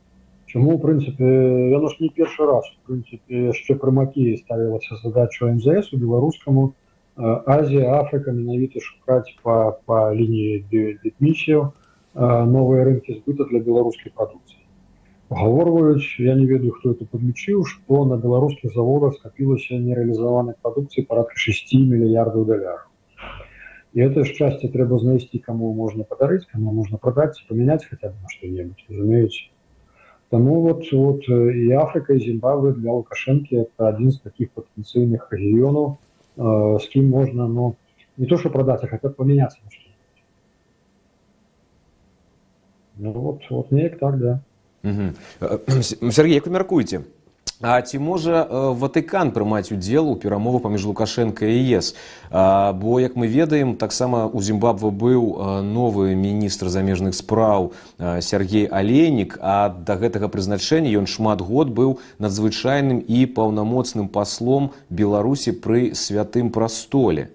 Чаму, 0.54 0.75
у 0.75 0.78
прынцыпе, 0.82 1.26
яно 1.70 1.88
ж 1.88 1.97
не 2.00 2.09
першы 2.09 2.47
раз. 2.47 2.66
У 2.70 2.90
прынцыпе, 2.90 3.42
яшчэ 3.50 3.76
пры 3.78 3.92
Макі 3.94 4.37
ставілася 4.37 4.99
задача 5.02 5.47
МЗС 5.47 5.92
у 5.94 5.99
беларускаму 5.99 6.64
э, 6.70 7.37
Азія, 7.47 8.00
Афрыка 8.00 8.32
менавіта 8.32 8.82
шукаць 8.82 9.30
па, 9.42 9.78
па 9.87 10.11
лініі 10.14 10.64
дэтмісіяў 11.04 11.70
новыя 12.14 12.85
рынкі 12.85 13.14
збыта 13.20 13.44
для 13.47 13.61
беларускай 13.61 14.11
прадукцыі. 14.11 14.59
Пагаворваюць, 15.30 16.18
я 16.18 16.35
не 16.35 16.44
ведаю, 16.44 16.73
хто 16.75 16.90
это 16.90 17.06
падлічыў, 17.06 17.62
што 17.64 18.04
на 18.04 18.16
беларускіх 18.18 18.75
заводах 18.75 19.14
скапілася 19.14 19.78
нерэалізаванай 19.78 20.56
прадукцыі 20.59 21.06
парадка 21.06 21.38
6 21.38 21.75
мільярдаў 21.87 22.44
даляраў. 22.49 22.88
И 23.92 24.00
это 24.00 24.25
счастье 24.25 24.68
треба 24.68 24.99
знайсці, 24.99 25.38
кому 25.38 25.73
можно 25.73 26.02
подарить, 26.02 26.47
кому 26.47 26.73
можно 26.73 26.99
продать, 26.99 27.44
поменять 27.49 27.85
хотя 27.85 28.09
бы 28.09 28.14
на 28.23 28.28
что-нибудь, 28.28 28.85
разумеете. 28.88 29.50
Тому 30.29 30.62
вот, 30.62 30.84
вот 30.91 31.27
и 31.29 31.72
Африка, 31.72 32.13
и 32.13 32.20
Зимбабве 32.20 32.74
для 32.74 32.91
Лукашенко 32.91 33.55
это 33.55 33.88
один 33.88 34.10
из 34.10 34.20
таких 34.20 34.51
потенциальных 34.51 35.32
регионов, 35.32 35.98
э, 36.38 36.77
с 36.82 36.88
кем 36.89 37.10
можно, 37.10 37.48
ну, 37.48 37.75
не 38.17 38.25
то 38.25 38.38
что 38.38 38.50
продать, 38.50 38.84
а 38.84 38.88
хотя 38.88 39.10
бы 39.10 39.13
поменяться 39.13 39.60
на 39.63 39.70
что-нибудь. 39.70 39.96
Ну 42.98 43.12
вот, 43.12 43.41
вот 43.50 43.72
неяк 43.72 44.00
так, 44.00 44.20
да. 44.20 44.41
Угу. 44.84 45.82
Сергей, 46.12 46.36
як 46.36 46.48
вы 46.48 46.53
мяркуеце? 46.53 47.03
А 47.62 47.79
ці 47.81 48.00
можа 48.03 48.43
Ватыкан 48.75 49.31
прымаць 49.31 49.71
удзел 49.71 50.09
у 50.12 50.15
перамовах 50.19 50.62
паміж 50.67 50.85
Лукашенко 50.91 51.47
і 51.47 51.55
ЕС? 51.55 51.95
А, 52.29 52.74
бо 52.74 53.00
як 53.00 53.15
мы 53.15 53.27
ведаем, 53.27 53.77
таксама 53.79 54.27
у 54.27 54.41
Зімбабве 54.41 54.91
быў 54.91 55.63
новы 55.63 56.15
міністр 56.19 56.67
замежных 56.67 57.15
спраў 57.15 57.71
Сергей 58.19 58.67
Алейнік, 58.67 59.39
а 59.39 59.69
да 59.71 59.95
гэтага 59.95 60.27
прызначэння 60.27 60.91
ён 61.00 61.07
шмат 61.07 61.39
год 61.39 61.71
быў 61.71 62.03
надзвычайным 62.19 63.00
і 63.00 63.24
паўнамоцным 63.24 64.12
паслом 64.12 64.75
Беларусі 64.89 65.55
пры 65.55 65.95
святым 65.95 66.51
прастоле. 66.51 67.31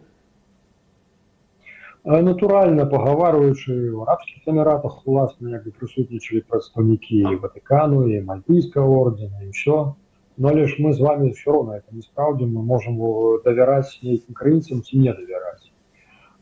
Натуральна 2.05 2.85
пагаварваючы 2.85 3.73
ў 3.73 4.05
арабскіх 4.05 4.45
эміратах 4.53 5.01
уласна 5.09 5.57
як 5.57 5.65
бы 5.65 5.73
прысутнічалі 5.81 6.45
прадстаўнікі 6.45 7.41
Ватыкану 7.41 8.05
і 8.05 8.21
мальтыйскага 8.21 8.85
ордена 8.85 9.49
і 9.49 9.57
ўсё 9.57 9.97
но 10.40 10.50
але 10.50 10.68
ж 10.68 10.76
мы 10.80 10.94
з 10.94 11.00
вами 11.00 11.32
все 11.32 11.52
равно 11.52 11.76
это 11.76 11.96
не 11.96 12.02
спраўдзім 12.02 12.56
мы 12.56 12.64
можем 12.64 13.00
давяраць 13.46 14.00
нейкім 14.04 14.34
краінцам 14.34 14.82
ці 14.82 15.00
не 15.00 15.14
давяраць 15.14 15.72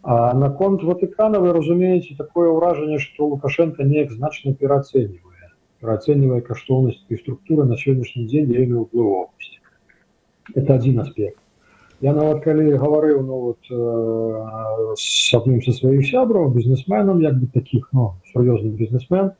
а 0.04 0.34
наконт 0.34 0.84
ватыкана 0.84 1.40
вы 1.40 1.54
разумееце 1.54 2.18
такое 2.18 2.50
ўражанне 2.50 3.00
что 3.00 3.28
лукашенко 3.28 3.84
неяк 3.84 4.12
значна 4.12 4.54
пераацэньвае 4.54 5.52
пераацэньвае 5.80 6.42
каштоўнасць 6.50 7.06
і 7.10 7.22
структуры 7.22 7.70
на 7.70 7.78
сённяшні 7.78 8.26
дзень 8.26 8.52
вельмі 8.52 8.84
ўплывовасць 8.88 9.62
это 10.56 10.76
один 10.76 11.00
аспект 11.00 11.40
я 12.02 12.12
нават 12.14 12.44
калі 12.44 12.76
гаварыў 12.82 13.22
ну 13.24 13.40
вот 13.48 13.72
э, 13.72 14.96
с 14.98 15.34
адным 15.38 15.62
са 15.64 15.72
сваіх 15.72 16.04
сябраў 16.10 16.50
бізнесменам 16.58 17.22
як 17.22 17.40
бы 17.40 17.48
таких 17.48 17.88
ну 17.94 18.16
сур'ёзны 18.34 18.74
бізнесмен 18.82 19.32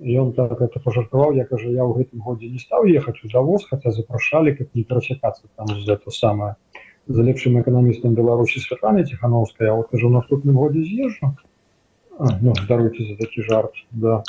ён 0.00 0.32
так 0.32 0.60
это 0.60 0.80
пожартаваў 0.80 1.34
я 1.38 1.44
кажа 1.44 1.68
я 1.70 1.84
ў 1.86 2.02
гэтым 2.02 2.20
годзе 2.20 2.50
не 2.50 2.58
стаў 2.58 2.84
ехаць 2.90 3.22
у 3.24 3.30
завоз 3.30 3.64
хотя 3.64 3.90
запрашалі 3.90 4.54
как 4.56 4.74
не 4.74 4.82
перасякацца 4.82 5.46
там 5.56 5.66
за 5.70 5.94
это 5.94 6.10
самое 6.10 6.56
за 7.06 7.22
лепшым 7.22 7.60
эканамістам 7.60 8.14
беларусі 8.14 8.60
святланы 8.60 9.04
ціхановская 9.04 9.72
вот 9.72 9.88
кажу 9.90 10.10
наступным 10.10 10.56
годзе 10.56 10.82
з'езжу 10.82 11.36
ну, 12.18 12.52
даруйте 12.68 13.06
за 13.06 13.16
такі 13.16 13.42
жарт 13.42 13.72
да 13.90 14.22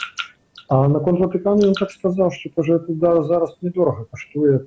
а 0.68 0.88
наконт 0.88 1.20
ватыкану 1.20 1.68
ён 1.70 1.74
так 1.74 1.92
сказаў 1.92 2.32
что 2.32 2.50
кажа 2.56 2.76
это 2.76 2.94
да 2.94 3.22
зараз 3.24 3.58
недорага 3.62 4.06
каштуе 4.06 4.60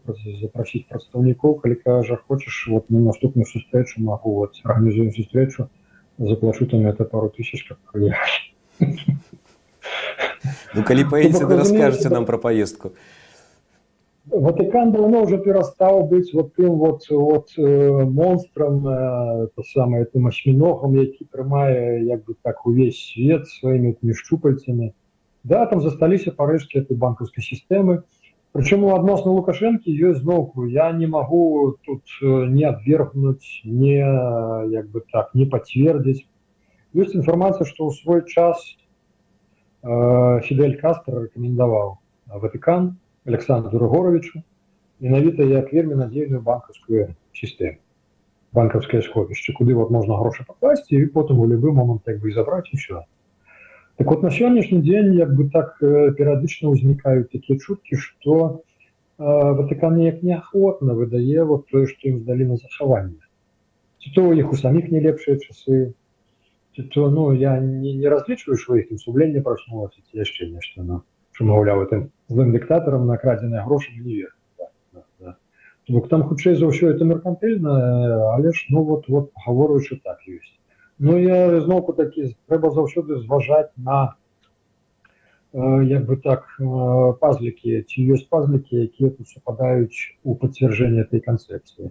запрасіць 0.42 0.86
прадстаўнікоў 0.90 1.60
калі 1.62 1.74
кажа 1.74 2.18
хочаш 2.28 2.66
вот 2.74 2.90
на 2.90 3.00
наступную 3.06 3.46
сустрэчу 3.46 4.02
могу 4.02 4.34
вот 4.34 4.58
арганізуем 4.64 5.12
сустрэчу 5.12 5.68
заплачу 6.18 6.66
там 6.66 6.86
это 6.86 7.04
пару 7.04 7.30
тысяч 7.30 7.66
как 7.68 7.78
приехать 7.92 8.52
Ну, 10.74 10.82
калі 10.82 11.04
поедете, 11.04 11.46
то 11.46 11.56
расскажете 11.56 12.10
нам 12.10 12.24
про 12.24 12.38
поездку. 12.38 12.90
Ватикан 14.30 14.92
давно 14.92 15.22
уже 15.22 15.38
перестал 15.38 16.04
быть 16.04 16.34
вот 16.34 16.54
тем 16.54 16.78
вот, 16.78 17.08
вот 17.10 17.48
э, 17.56 18.04
монстром, 18.04 18.86
э, 18.86 19.48
то 19.56 19.62
самое, 19.62 20.04
тем 20.04 20.26
осьминогом, 20.26 20.96
який 20.96 21.26
тримає, 21.32 22.04
як 22.04 22.24
би 22.26 22.34
так, 22.42 22.66
увесь 22.66 23.12
свет 23.14 23.48
своими 23.48 23.90
этими 23.90 24.14
щупальцами. 24.14 24.92
Да, 25.44 25.66
там 25.66 25.80
засталіся 25.80 26.30
парижські 26.30 26.78
этой 26.78 26.96
банковской 26.96 27.44
системы. 27.44 28.02
Причем 28.52 28.84
относно 28.86 29.32
Лукашенко 29.32 29.90
ее 29.90 30.14
знову 30.14 30.66
я 30.66 30.90
не 30.92 31.06
могу 31.06 31.76
тут 31.84 32.02
э, 32.22 32.46
не 32.46 32.64
отвергнуть, 32.64 33.62
не, 33.64 33.98
як 34.70 34.90
бы 34.90 35.02
так, 35.12 35.34
не 35.34 35.46
подтвердить. 35.46 36.26
Есть 36.92 37.14
информация, 37.14 37.66
что 37.66 37.88
в 37.88 37.94
свой 37.94 38.26
час 38.26 38.76
Э, 39.82 40.40
Фидель 40.42 40.76
Кастро 40.76 41.22
рекомендовал 41.22 41.98
Ватикан 42.26 42.96
Александру 43.24 43.78
Григоровичу 43.78 44.42
менавіта 45.00 45.42
як 45.42 45.72
вельмі 45.72 45.94
надзейную 45.94 46.40
банкаўскую 46.42 47.14
сістэму 47.32 47.78
банкаўскае 48.52 49.02
сховішча 49.06 49.54
куды 49.54 49.76
вот 49.78 49.92
можна 49.94 50.18
грошы 50.18 50.42
пакласці 50.48 50.98
і 50.98 51.06
потым 51.14 51.38
у 51.38 51.46
любы 51.46 51.70
момант 51.70 52.10
як 52.10 52.18
бы 52.18 52.32
забраць 52.34 52.66
усё 52.74 53.04
так 53.96 54.10
вот 54.10 54.26
на 54.26 54.30
сённяшні 54.34 54.82
дзень 54.82 55.14
як 55.14 55.30
бы 55.30 55.46
так 55.50 55.78
э, 55.78 56.10
перыядычна 56.18 56.74
ўзнікаюць 56.74 57.30
такія 57.30 57.58
чуткі 57.62 58.02
што 58.02 58.34
э, 58.42 59.22
Ватыкан 59.22 59.94
неяк 59.94 60.26
неахвотна 60.26 60.98
выдае 60.98 61.44
вот 61.44 61.70
тое 61.70 61.86
што 61.86 62.10
ім 62.10 62.18
здалі 62.26 62.50
на 62.50 62.56
захаванне 62.56 63.22
ці 64.02 64.10
то 64.18 64.26
у 64.26 64.34
іх 64.34 64.50
у 64.50 64.58
саміх 64.58 64.90
не 64.90 65.06
лепшыя 65.06 65.38
часы 65.38 65.94
то 66.94 67.10
ну 67.10 67.32
я 67.32 67.58
не, 67.60 67.94
не 67.94 68.08
разлічваю 68.08 68.56
что 68.56 68.76
іх 68.76 68.92
сумленне 69.00 69.40
проснулася 69.42 69.98
ці 70.10 70.18
яшчэ 70.18 70.50
нешта 70.50 70.82
ну, 70.82 71.02
що 71.32 71.44
маўляў 71.44 71.82
этим 71.86 72.10
злым 72.28 72.52
дыктатарам 72.52 73.06
накрадзеныя 73.06 73.64
грошы 73.64 73.92
не 73.96 74.14
вер 74.14 74.34
да, 74.58 74.68
да, 74.92 75.04
да. 75.20 75.36
Бок 75.88 76.08
там 76.08 76.22
хутчэй 76.22 76.54
за 76.54 76.70
ўсё 76.70 76.94
это 76.94 77.04
меркантыльна 77.04 77.74
але 78.34 78.52
ж 78.52 78.66
ну 78.70 78.84
вот 78.84 79.08
вот 79.08 79.32
гаворуючы 79.46 80.00
так 80.04 80.22
ёсць 80.28 80.54
Ну 80.98 81.16
я 81.18 81.60
зноўку 81.60 81.92
такі 81.94 82.34
трэба 82.50 82.70
заўсёды 82.74 83.18
зважаць 83.22 83.70
на 83.76 84.16
э, 85.52 85.84
як 85.86 86.06
бы 86.06 86.16
так 86.16 86.46
э, 86.58 87.12
пазлікі 87.22 87.82
ці 87.82 88.06
ёсць 88.14 88.26
пазлікі 88.26 88.82
якія 88.86 89.10
тут 89.10 89.28
супадаюць 89.28 90.18
у 90.24 90.34
пацвярджэнне 90.34 91.06
этой 91.06 91.20
канцэпцыі 91.20 91.90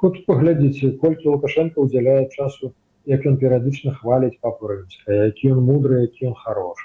вот 0.00 0.24
паглядзіце 0.26 0.92
колькі 1.04 1.28
лукашенко 1.36 1.84
уделяе 1.84 2.28
часу 2.28 2.72
як 3.06 3.26
ён 3.26 3.36
перыядычна 3.40 3.96
хваліць 3.96 4.38
папу 4.40 4.70
рымска 4.70 5.26
які 5.32 5.56
ён 5.56 5.64
мудры 5.64 6.06
які 6.06 6.32
ён 6.32 6.34
хорош 6.34 6.78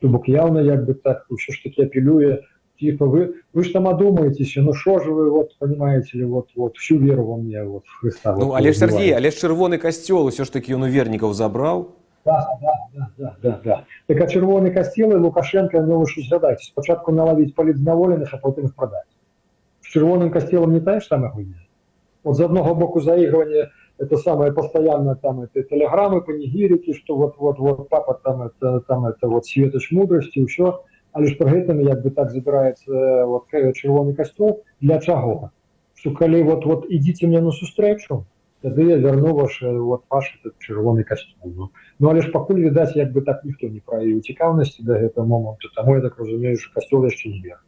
то 0.00 0.08
бок 0.08 0.28
яўна 0.28 0.60
як 0.60 0.84
бы 0.86 0.94
так 0.94 1.26
ўсё 1.30 1.52
ж 1.52 1.62
таки 1.62 1.86
апелюе 1.86 2.42
типа 2.78 3.06
вы 3.06 3.42
вы 3.54 3.64
ж 3.64 3.72
там 3.72 3.88
адумаецеся 3.88 4.62
ну 4.62 4.72
шо 4.72 4.98
же 5.00 5.10
вы 5.10 5.30
вот 5.30 5.56
понимаете 5.58 6.18
ли 6.18 6.24
вот 6.24 6.50
вот 6.56 6.76
всю 6.76 6.98
веру 6.98 7.24
во 7.24 7.36
мне 7.36 7.62
вот 7.64 7.84
Христа 7.86 8.36
ну, 8.36 8.46
вот, 8.46 8.56
але 8.56 8.72
ж 8.72 8.78
Сергей 8.78 9.12
але 9.14 9.30
ж 9.30 9.34
чырвоны 9.40 9.78
касцёл 9.78 10.26
усё 10.26 10.44
ж 10.44 10.52
таки 10.52 10.74
ён 10.74 10.82
у 10.82 10.90
вернікаў 10.90 11.32
забраў 11.32 11.88
да, 12.24 12.46
да, 12.60 12.72
да, 12.94 13.10
да, 13.18 13.36
да, 13.42 13.60
да. 13.64 13.84
так 14.06 14.20
а 14.20 14.26
чырвоны 14.26 14.70
касцел 14.70 15.12
і 15.12 15.16
лукашенко 15.16 15.82
ну 15.82 16.02
вы 16.02 16.06
згадаць 16.28 16.62
спачатку 16.62 17.12
налавіць 17.12 17.54
палітзняволеных 17.54 18.34
а 18.34 18.38
потым 18.38 18.68
продать 18.68 19.08
с 19.80 19.86
чырвоным 19.88 20.30
касцелом 20.30 20.72
не 20.72 20.80
тая 20.80 21.00
ж 21.00 21.06
самая 21.06 21.30
хуйня 21.30 21.62
вот 22.24 22.36
з 22.36 22.40
аднаго 22.40 22.74
боку 22.74 23.00
заигрывание 23.00 23.70
это 23.97 24.17
самое 24.17 24.51
постоянно 24.53 25.15
там 25.15 25.41
это 25.41 25.63
телеграммы 25.63 26.21
панигирики 26.21 26.93
что 26.93 27.15
вот 27.15 27.35
вот 27.37 27.59
вот 27.59 27.89
папа 27.89 28.19
там 28.23 28.43
это 28.43 28.81
там 28.81 29.05
это 29.05 29.27
вот 29.27 29.45
светоч 29.45 29.91
мудрости 29.91 30.39
еще 30.39 30.81
а 31.11 31.21
лишь 31.21 31.37
про 31.37 31.49
гэтым 31.49 31.79
як 31.79 32.01
бы 32.03 32.11
так 32.11 32.31
забирается 32.31 33.25
вот 33.25 33.47
чырвоны 33.49 34.13
костюм 34.13 34.57
для 34.79 34.99
чаго 34.99 35.51
что 35.95 36.11
калі 36.11 36.43
вот 36.43 36.65
вот 36.65 36.85
идите 36.89 37.27
мне 37.27 37.41
на 37.41 37.51
сустрэчу 37.51 38.25
тады 38.61 38.83
я 38.83 38.97
верну 38.97 39.33
ваш 39.33 39.61
вот 39.61 40.03
ваш 40.09 40.39
этот 40.39 40.59
чырвоны 40.59 41.03
костюм 41.03 41.53
ну, 41.55 41.71
ну 41.99 42.09
але 42.09 42.21
ж 42.21 42.31
пакуль 42.31 42.61
відаць 42.61 42.95
як 42.95 43.11
бы 43.11 43.21
так 43.21 43.43
ніхто 43.43 43.67
не 43.67 43.79
праявіў 43.79 44.21
цікаўнасці 44.21 44.83
до 44.83 44.93
гэтага 44.93 45.25
моманту 45.25 45.69
тому 45.75 45.95
я 45.95 46.01
так 46.01 46.17
разумею 46.19 46.57
что 46.57 46.73
костюм 46.73 47.05
яшчэ 47.05 47.29
не 47.29 47.41
верх 47.41 47.63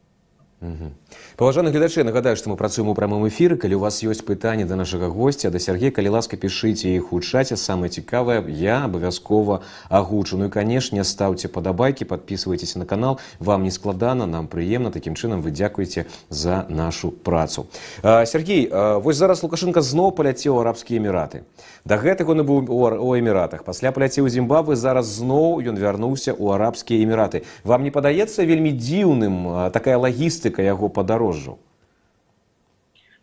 Угу. 1.09 1.09
Паважаны 1.35 1.69
гледачы 1.69 2.03
нагадаю 2.07 2.37
што 2.39 2.49
мы 2.49 2.55
працуем 2.55 2.87
у 2.87 2.95
прамым 2.95 3.27
эфіры 3.27 3.57
калі 3.59 3.75
у 3.75 3.79
вас 3.83 3.99
ёсць 4.07 4.23
пытанні 4.23 4.63
да 4.63 4.79
нашага 4.79 5.11
госця 5.11 5.49
да 5.51 5.59
Сергея 5.59 5.91
калі 5.91 6.15
ласка 6.15 6.39
пішыце 6.39 6.95
іх 6.95 7.11
у 7.11 7.19
чаце 7.19 7.59
самае 7.59 7.91
цікавае 7.91 8.39
я 8.47 8.87
абавязкова 8.87 9.59
агучу 9.89 10.39
ну 10.39 10.47
і 10.47 10.49
канешне 10.49 11.03
стаўце 11.03 11.51
падабайкі 11.51 12.07
подписывайтесь 12.07 12.75
на 12.79 12.85
канал 12.85 13.19
вам 13.39 13.67
не 13.67 13.71
складана 13.71 14.25
нам 14.25 14.47
прыемна 14.47 14.91
такім 14.95 15.19
чынам 15.19 15.43
вы 15.43 15.51
дзякуеце 15.51 16.05
за 16.29 16.65
нашу 16.69 17.11
працу 17.11 17.67
а, 18.01 18.25
Сергей 18.25 18.69
а, 18.71 18.99
вось 18.99 19.19
зараз 19.19 19.43
лукашенко 19.43 19.81
зноў 19.81 20.15
паляцеў 20.15 20.63
арабскія 20.63 21.03
эміраты 21.03 21.43
да 21.83 21.99
гэтага 21.99 22.31
он 22.31 22.47
быў 22.47 22.71
у 22.71 23.11
эміратах 23.19 23.67
пасля 23.67 23.91
паляцеў 23.91 24.31
зімбабвы 24.31 24.79
зараз 24.79 25.11
зноў 25.19 25.59
ён 25.59 25.75
вярнуўся 25.75 26.31
ў 26.31 26.55
арабскія 26.55 27.03
эміраты 27.03 27.43
вам 27.67 27.83
не 27.83 27.91
падаецца 27.91 28.47
вельмі 28.47 28.71
дзіўным 28.71 29.67
такая 29.75 29.99
лагістыка 29.99 30.63
яго 30.63 30.87
падарожжу 30.99 31.57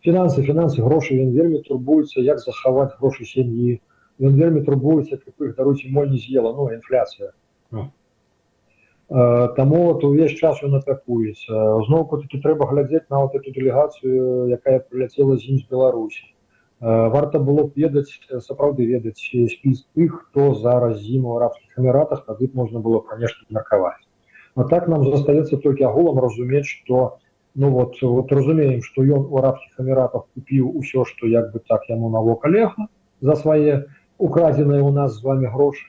фінансы 0.05 0.43
фінансы 0.43 0.83
грошы 0.83 1.17
ён 1.23 1.31
вельмі 1.39 1.63
турбуецца 1.67 2.21
як 2.21 2.39
захаваць 2.43 2.91
грошы 2.99 3.25
сям'і 3.25 3.79
ён 4.19 4.35
вельмі 4.39 4.63
турбуецца 4.67 5.17
каб 5.17 5.47
іх 5.47 5.55
даруйце 5.55 5.89
моль 5.89 6.11
не 6.11 6.19
з'ела 6.19 6.53
ну 6.57 6.69
інфляцыя 6.73 7.31
ну. 7.71 7.91
Таму 9.09 9.79
вот 9.85 10.03
увесь 10.03 10.31
час 10.39 10.61
ён 10.63 10.75
атакуецца 10.79 11.63
зноўку 11.87 12.21
такі 12.21 12.39
трэба 12.43 12.67
глядзець 12.69 13.09
на 13.09 13.19
вот 13.23 13.35
эту 13.35 13.51
дэлегацыю 13.51 14.47
якая 14.57 14.79
прыляцела 14.79 15.37
з 15.37 15.53
ім 15.53 15.57
з 15.59 15.67
беларусі 15.69 16.23
варта 16.83 17.39
было 17.39 17.63
б 17.63 17.71
ведаць 17.75 18.19
сапраўды 18.43 18.87
ведаць 18.87 19.19
спіс 19.19 19.83
тых 19.95 20.15
хто 20.23 20.53
зараз 20.55 20.99
зіму 20.99 21.29
ў 21.31 21.37
арабскіх 21.39 21.77
эміратах 21.79 22.25
тады 22.25 22.49
можна 22.53 22.79
было 22.79 22.99
конечно 22.99 23.45
меркаваць 23.49 24.03
а 24.55 24.63
так 24.71 24.87
нам 24.87 25.05
застаецца 25.11 25.61
толькі 25.63 25.87
агулам 25.91 26.19
разумець 26.19 26.65
что 26.65 27.19
ну 27.57 27.69
вот 27.69 28.01
вот 28.01 28.31
разумеем 28.31 28.81
что 28.81 29.03
ён 29.03 29.25
у 29.29 29.37
арабскіх 29.37 29.79
эміратах 29.79 30.25
купіў 30.33 30.69
усё 30.81 31.05
что 31.05 31.27
як 31.27 31.51
бы 31.53 31.59
так 31.59 31.89
яму 31.89 32.09
навока 32.09 32.49
легла 32.49 32.87
за 33.21 33.35
свае 33.35 33.75
украдзеныя 34.17 34.81
у 34.81 34.91
нас 34.91 35.19
з 35.19 35.23
вами 35.23 35.51
грошы 35.53 35.85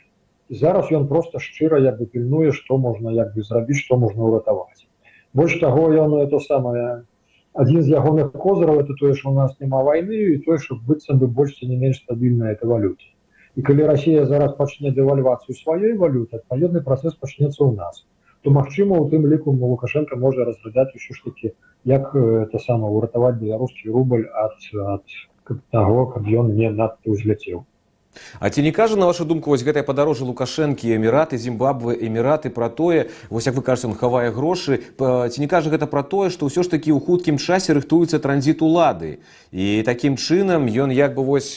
зараз 0.51 0.93
ён 0.93 1.09
просто 1.09 1.39
шчыра 1.39 1.81
як 1.81 1.99
бы 1.99 2.07
пільнуе 2.07 2.53
что 2.53 2.77
можна 2.77 3.17
як 3.17 3.35
бы 3.35 3.43
зрабіць 3.43 3.81
что 3.81 3.97
можна 3.97 4.29
ўратаваць 4.29 4.87
больш 5.33 5.59
таго 5.61 5.89
ён 6.05 6.21
это 6.21 6.39
самое 6.39 7.05
один 7.55 7.83
з 7.83 7.89
ягоных 7.97 8.33
козыраў 8.33 8.81
это 8.81 8.95
тое 9.01 9.15
что 9.15 9.31
у 9.31 9.35
нас 9.35 9.57
няма 9.61 9.83
войны 9.83 10.21
і 10.35 10.39
тое 10.45 10.59
что 10.59 10.77
быццам 10.77 11.19
бы 11.19 11.27
больш 11.27 11.63
не 11.63 11.77
менш 11.77 12.03
стабільная 12.05 12.53
это 12.53 12.67
валюте 12.67 13.09
і 13.57 13.63
калі 13.63 13.87
Россия 13.87 14.27
зараз 14.27 14.57
пачне 14.59 14.91
дэвальвацыю 14.91 15.55
сваёй 15.57 15.97
валюты 15.97 16.37
адпаведны 16.43 16.83
працэс 16.83 17.15
пачнецца 17.15 17.65
у 17.65 17.73
нас 17.73 18.05
то 18.47 18.51
магчыма 18.57 18.99
у 19.05 19.07
тым 19.13 19.23
ліку 19.31 19.55
лукашенко 19.71 20.19
можа 20.25 20.45
разглядаць 20.49 20.97
усё 20.99 21.17
ж 21.17 21.25
таки 21.25 21.51
як 21.93 22.07
это 22.21 22.63
сама 22.67 22.93
уратаваць 22.99 23.33
беларускі 23.43 23.97
рубль 23.97 24.25
ад 24.45 24.71
ад 24.95 25.19
таго 25.79 26.07
каб 26.15 26.33
ён 26.45 26.55
не 26.63 26.73
надто 26.81 27.19
узляцеў 27.19 27.59
А 28.40 28.50
ці 28.50 28.62
не 28.62 28.72
кажа 28.72 28.96
на 28.96 29.06
вашу 29.06 29.26
думку 29.26 29.50
вось 29.50 29.64
гэтае 29.64 29.84
падарожжа 29.86 30.26
лукашэнкі 30.26 30.90
эміраты 30.98 31.38
зімбабвы 31.38 31.94
эміраты 31.94 32.50
пра 32.50 32.70
тое 32.70 33.10
вось 33.30 33.46
як 33.46 33.56
вы 33.56 33.62
кажаце 33.62 33.88
он 33.88 33.94
хавае 33.94 34.32
грошы 34.34 34.82
ці 34.98 35.38
не 35.38 35.48
кажа 35.48 35.70
гэта 35.70 35.86
пра 35.86 36.02
тое 36.02 36.30
што 36.34 36.50
ўсё 36.50 36.66
ж 36.66 36.74
такі 36.74 36.90
ў 36.90 37.00
хуткім 37.06 37.38
часе 37.38 37.78
рыхтуецца 37.78 38.18
транзіт 38.18 38.66
улады? 38.66 39.22
І 39.54 39.84
такім 39.86 40.18
чынам 40.18 40.66
ён 40.66 40.90
як 40.90 41.14
бы 41.14 41.24
вось 41.24 41.54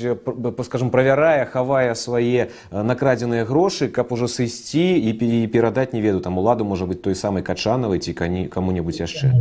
скажем 0.69 0.91
правярае 0.93 1.49
хавае 1.49 1.97
свае 1.97 2.53
накрадзеныя 2.71 3.49
грошы 3.49 3.89
каб 3.89 4.13
ужо 4.13 4.29
сысці 4.29 5.01
і 5.01 5.47
перадаць 5.49 5.93
не 5.97 6.05
веду 6.05 6.21
там 6.21 6.37
уладу 6.37 6.65
можа 6.65 6.85
быть 6.85 7.03
той 7.03 7.15
самай 7.17 7.43
качанавай 7.43 7.99
ці 7.99 8.13
кані 8.13 8.49
каму-небудзь 8.53 9.01
яшчэ 9.01 9.33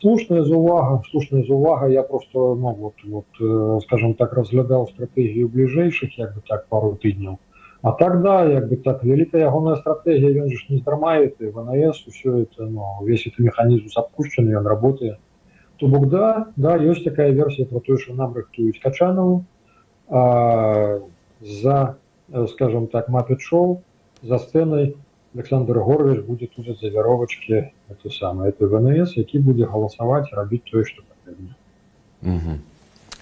слушная 0.00 0.42
зувага 0.42 1.02
слушная 1.10 1.44
зувага 1.44 1.86
я 1.88 2.02
просто 2.02 2.38
ну, 2.38 2.74
вот, 2.74 2.94
вот, 3.04 3.26
э, 3.40 3.78
скажем 3.84 4.14
так 4.14 4.32
разглядаў 4.32 4.88
стратэгію 4.88 5.48
бліжэйшых 5.48 6.18
як 6.18 6.34
бы 6.34 6.42
так 6.46 6.66
пару 6.68 6.98
тыдняў 7.02 7.38
а 7.82 7.92
тогда 7.92 8.44
як 8.44 8.68
бы 8.68 8.76
так 8.76 9.04
вялікая 9.04 9.42
ягоная 9.42 9.76
стратегія 9.76 10.44
ён 10.44 10.50
же 10.50 10.60
не 10.68 10.78
здармает 10.78 11.40
и 11.40 11.46
внс 11.46 12.04
все 12.12 12.44
это 12.44 12.66
ну, 12.66 13.04
весь 13.04 13.26
это 13.26 13.42
механизм 13.42 13.88
запущенный 13.88 14.56
он 14.56 14.66
работает 14.66 15.18
то 15.78 15.88
бок 15.88 16.08
да 16.08 16.48
да 16.56 16.76
есть 16.76 17.04
такая 17.04 17.30
версия 17.30 17.64
про 17.64 17.80
тое 17.80 17.98
что 17.98 18.14
нам 18.14 18.34
рыхтуюць 18.34 18.80
качанову 18.80 19.44
за 20.08 21.96
э, 22.28 22.46
скажем 22.52 22.88
так 22.88 23.08
мапет 23.08 23.40
шоу 23.40 23.82
за 24.22 24.38
сценой 24.38 24.96
Александр 25.33 25.79
Горович 25.79 26.25
будет 26.25 26.55
тут 26.55 26.65
за 26.79 26.87
вяровачки 26.87 27.73
это 27.87 28.09
самое 28.09 28.49
это 28.49 28.65
ВНС 28.65 29.17
які 29.17 29.39
будзе 29.39 29.65
галасаваць 29.65 30.33
рабіць 30.33 30.65
тое 30.71 30.83
что 30.83 31.03
патрэбна 31.03 32.59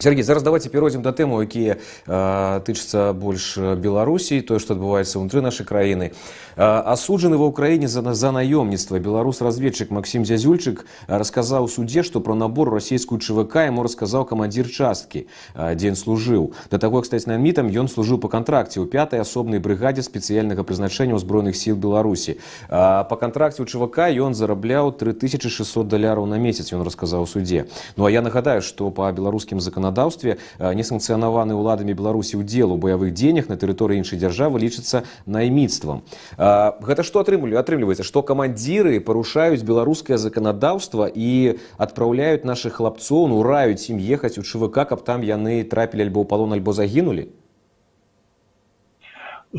Сергей 0.02 0.24
зараз 0.24 0.42
давайте 0.42 0.68
перайдзем 0.68 1.02
да 1.02 1.12
тэму 1.14 1.46
якія 1.46 1.78
э, 1.78 2.60
тычацца 2.66 3.14
больш 3.14 3.54
беларусій 3.54 4.42
тое 4.42 4.58
што 4.58 4.74
адбываецца 4.74 5.22
ўнутры 5.22 5.38
нашай 5.38 5.62
краіны 5.62 6.10
асуджаны 6.58 7.38
ва 7.38 7.46
ўкраіне 7.54 7.86
за 7.86 8.02
за 8.02 8.34
наёмніцтва 8.34 8.98
беларус 8.98 9.38
разведчык 9.46 9.94
Макссім 9.94 10.26
зязюльчык 10.26 10.82
расказаў 11.06 11.64
у 11.64 11.68
суде 11.70 12.02
што 12.02 12.18
пра 12.18 12.34
набор 12.34 12.74
расійскую 12.74 13.22
чвк 13.22 13.54
яму 13.62 13.86
расказаў 13.86 14.26
камандзір 14.26 14.66
часткі 14.74 15.30
дзень 15.54 15.94
служыў 15.94 16.50
да 16.66 16.82
таго 16.82 17.06
кстати 17.06 17.30
на 17.30 17.38
мітам 17.38 17.70
ён 17.70 17.86
служыў 17.86 18.18
па 18.18 18.26
кантракце 18.26 18.82
ў 18.82 18.90
пятай 18.90 19.22
асобнай 19.22 19.62
брыгадзе 19.62 20.02
спецыяльнага 20.02 20.66
прызначэння 20.66 21.14
ўзброеных 21.14 21.54
сіл 21.54 21.78
беларусі 21.78 22.42
па 22.66 23.14
кантракце 23.22 23.62
ў 23.62 23.70
чвк 23.70 24.02
ён 24.02 24.34
зарабляў 24.34 24.90
3600 24.98 25.86
даляраў 25.86 26.26
на 26.26 26.42
месяц 26.42 26.74
ён 26.74 26.82
расказаў 26.82 27.22
у 27.22 27.30
суде 27.30 27.70
ну 27.94 28.02
а 28.02 28.10
я 28.10 28.18
нагадаю 28.18 28.66
што 28.66 28.90
па 28.90 29.06
беларускім 29.14 29.62
заканадаўстве 29.62 29.85
заканадаўстве 29.86 30.36
несанкцыянаваны 30.58 31.56
ўладамі 31.56 31.94
беларусі 31.94 32.42
ўдзел 32.42 32.74
у 32.74 32.78
баявых 32.82 33.14
дзеяннях 33.14 33.48
на 33.48 33.56
тэрыторыі 33.56 34.02
іншай 34.02 34.18
дзяржавы 34.18 34.58
лічыцца 34.58 35.06
найміцтвам 35.26 36.02
гэта 36.36 37.06
што 37.06 37.22
атрымлівалі 37.22 37.60
атрымліваецца 37.62 38.06
што 38.06 38.22
камандзіры 38.26 38.98
парушаюць 39.00 39.62
беларускае 39.62 40.18
заканадаўства 40.18 41.06
і 41.08 41.58
адпраўляюць 41.78 42.44
наших 42.44 42.82
хлапцоў 42.82 43.30
ну 43.32 43.42
раюць 43.46 43.86
ім 43.88 44.02
ехаць 44.02 44.36
у 44.38 44.44
чвк 44.44 44.82
каб 44.82 45.06
там 45.06 45.22
яны 45.22 45.62
трапілі 45.64 46.08
альбо 46.10 46.24
ў 46.24 46.26
палон 46.26 46.52
альбо 46.58 46.74
загінулі 46.74 47.28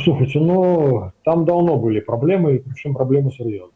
слухайте 0.04 0.39
ну 0.39 1.12
там 1.24 1.46
давно 1.46 1.78
были 1.78 2.00
проблемы 2.00 2.60
причем 2.60 2.94
проблемы 2.94 3.32
серьезные 3.32 3.74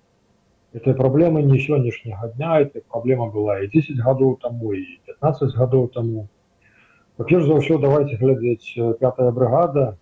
этой 0.73 0.93
проблемы 0.93 1.41
не 1.43 1.59
сегодняшнего 1.59 2.31
дня 2.35 2.59
эта 2.59 2.81
проблема 2.89 3.27
была 3.27 3.61
и 3.61 3.67
10 3.67 3.97
годов 3.97 4.39
тому 4.41 4.73
и 4.73 4.99
15 5.05 5.55
годов 5.55 5.91
тому 5.91 6.27
Па-перш 7.21 7.45
за 7.45 7.55
ўсё 7.57 7.77
давайте 7.81 8.17
глядзець 8.17 8.77
пятая 9.01 9.31
бригада 9.31 9.97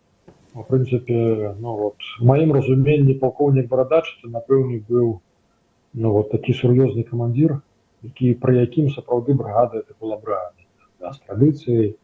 в 0.56 0.64
прынцыпе 0.64 1.56
ну 1.60 1.76
вот 1.76 1.96
маім 2.20 2.54
разуменні 2.56 3.16
палкоўнік 3.20 3.68
барадач 3.72 4.04
это 4.08 4.32
напэўны 4.32 4.80
быў 4.88 5.20
ну 5.94 6.12
вот 6.16 6.32
такі 6.32 6.56
сур'ёзны 6.56 7.04
камандзір 7.04 7.60
які 8.08 8.34
пры 8.40 8.56
якім 8.64 8.88
сапраўды 8.96 9.36
бригада 9.36 9.84
это 9.84 9.96
была 10.00 10.16
бригада 10.16 10.64
да, 11.00 11.12
з 11.12 11.20
традыцыяй 11.28 11.96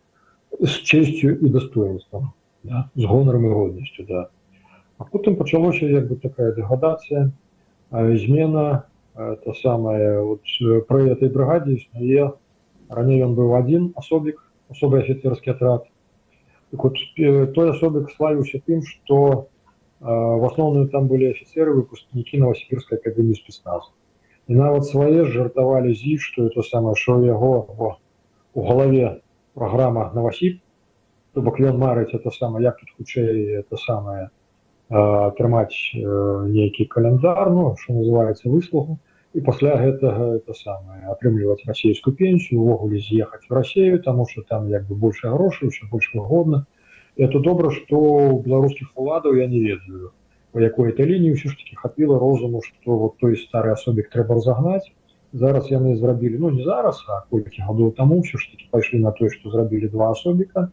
з 0.59 0.73
чесцю 0.83 1.31
і 1.31 1.49
достоинством 1.49 2.31
да, 2.63 2.89
з 2.95 3.07
гонарам 3.07 3.47
і 3.47 3.53
годнасцю 3.55 4.03
да 4.07 4.27
а 4.97 5.07
потым 5.07 5.39
пачалося 5.39 5.87
як 5.87 6.11
бы 6.11 6.19
такая 6.19 6.51
деградацыя 6.51 7.31
змена 7.91 8.85
это 9.15 9.53
самае 9.53 10.23
вот 10.27 10.43
пры 10.91 11.07
этой 11.15 11.31
брыгадзе 11.31 11.79
існуе 11.79 12.31
раней 12.89 13.23
ён 13.23 13.35
быў 13.39 13.55
адзін 13.55 13.93
асобік 13.95 14.43
особый 14.69 15.01
офицерский 15.01 15.51
отряд. 15.51 15.85
Так 16.71 16.83
вот, 16.83 16.95
той 17.15 17.69
особик 17.71 18.11
славился 18.11 18.59
тем, 18.65 18.81
что 18.83 19.49
э, 19.99 20.05
в 20.05 20.45
основном 20.45 20.89
там 20.89 21.07
были 21.07 21.31
офицеры, 21.31 21.73
выпускники 21.73 22.37
Новосибирской 22.37 22.97
академии 22.97 23.33
спецназа. 23.33 23.91
И 24.47 24.55
нават 24.55 24.85
свае 24.85 25.25
жартавалі 25.31 25.93
з 25.95 26.17
что 26.19 26.47
это 26.47 26.63
самое 26.63 26.95
что 26.95 27.23
яго 27.23 27.51
о, 27.77 27.97
у 28.53 28.63
галаве 28.67 29.21
программа 29.53 30.11
новосіб 30.15 30.59
то 31.33 31.41
бок 31.41 31.59
ён 31.59 31.77
марыць 31.77 32.13
это 32.13 32.31
самое 32.31 32.65
як 32.65 32.79
тут 32.79 32.89
хутчэй 32.97 33.61
это 33.61 33.77
самое 33.77 34.29
э, 34.89 34.97
атрымаць 34.97 35.95
э, 35.95 36.03
нейкі 36.51 36.85
календар 36.85 37.49
ну 37.49 37.77
что 37.77 37.93
называется 37.93 38.49
выслугу 38.49 38.99
і 39.35 39.41
пасля 39.41 39.75
гэтага 39.79 40.27
это 40.37 40.53
самае 40.53 41.07
атрымліваць 41.13 41.63
расійскую 41.67 42.15
пенсію 42.15 42.61
увогуле 42.61 42.99
з'ехаць 42.99 43.47
в 43.49 43.53
Россию 43.53 44.01
тому 44.03 44.27
что 44.27 44.41
там 44.41 44.67
як 44.69 44.87
бы 44.87 44.95
больше 44.95 45.29
грошай 45.29 45.69
еще 45.69 45.87
больш 45.91 46.11
выгодна 46.13 46.65
это 47.15 47.39
добра 47.39 47.71
что 47.71 47.99
у 47.99 48.39
беларускіх 48.41 48.91
уладаў 48.95 49.35
я 49.39 49.47
не 49.47 49.59
ведаю 49.59 50.11
по 50.51 50.59
якой 50.59 50.91
это 50.91 51.07
лініі 51.07 51.35
ўсё 51.35 51.51
ж 51.51 51.55
таки 51.63 51.75
хапіла 51.75 52.19
розуму 52.19 52.61
что 52.61 52.97
вот 52.97 53.17
той 53.23 53.37
стары 53.37 53.71
асобік 53.71 54.11
трэба 54.11 54.35
разогнаць 54.35 54.91
зараз 55.31 55.71
яны 55.71 55.95
зрабілі 55.95 56.43
ну 56.43 56.51
не 56.51 56.63
зараз 56.67 56.99
а 57.07 57.23
колькі 57.31 57.63
гадоў 57.63 57.95
таму 57.95 58.19
ўсё 58.19 58.35
ж 58.35 58.51
таки 58.51 58.67
пайшлі 58.71 58.99
на 58.99 59.15
тое 59.15 59.31
что 59.31 59.51
зрабілі 59.51 59.87
два 59.95 60.11
асобіка 60.11 60.67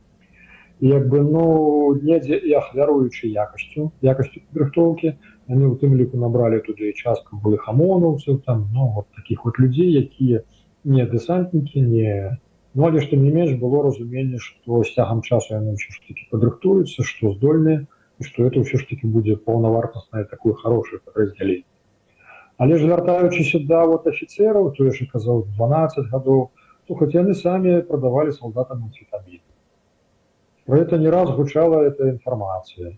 як 0.80 1.08
бы 1.08 1.22
ну 1.22 1.94
недзе 2.02 2.38
і 2.38 2.58
ахвяруючы 2.58 3.30
якасцю 3.30 3.90
якасцю 4.02 4.42
падрыхтоўкі 4.50 5.14
яны 5.48 5.68
у 5.68 5.74
тым 5.80 5.96
ліку 6.00 6.20
набралі 6.22 6.60
туды 6.66 6.92
частку 6.92 7.40
былых 7.44 7.68
амонаўцаў 7.72 8.40
там 8.48 8.68
ну 8.72 8.88
вот 8.96 9.08
таких 9.16 9.44
вот 9.44 9.58
людзей 9.58 9.94
якія 10.02 10.42
не 10.84 11.06
дэсантнікі 11.14 11.84
не 11.86 12.12
ну 12.74 12.86
але 12.88 13.00
што 13.04 13.16
не 13.16 13.32
менш 13.32 13.56
было 13.62 13.82
разуменне 13.86 14.42
што 14.48 14.82
з 14.82 14.94
цягам 14.98 15.22
часу 15.22 15.54
яны 15.54 15.74
ўсё 15.78 15.94
ж 15.96 16.04
таки 16.08 16.28
падрыхтуюцца 16.34 17.08
што 17.12 17.32
здольныя 17.38 17.86
і 18.20 18.28
што 18.28 18.46
это 18.50 18.62
ўсё 18.66 18.82
ж 18.82 18.88
таки 18.92 19.10
будзе 19.16 19.40
паўнавартаснае 19.48 20.24
такое 20.34 20.54
хорошее 20.62 21.00
падраздзяленне 21.04 21.66
але 22.58 22.78
ж 22.78 22.92
вяртаючыся 22.92 23.64
да 23.72 23.84
вот 23.86 24.06
офіцераў 24.12 24.72
то 24.76 24.86
яшчэ 24.92 25.08
казаў 25.16 25.44
12 25.58 26.08
гадоў 26.14 26.48
то 26.86 26.94
хоть 27.00 27.14
яны 27.14 27.34
самі 27.40 27.80
прадавалі 27.90 28.32
салдатам 28.36 28.88
амфетамін 28.88 29.42
про 30.66 30.80
это 30.84 30.98
не 30.98 31.12
раз 31.18 31.30
гучала 31.36 31.84
эта 31.90 32.08
інфармацыя 32.14 32.96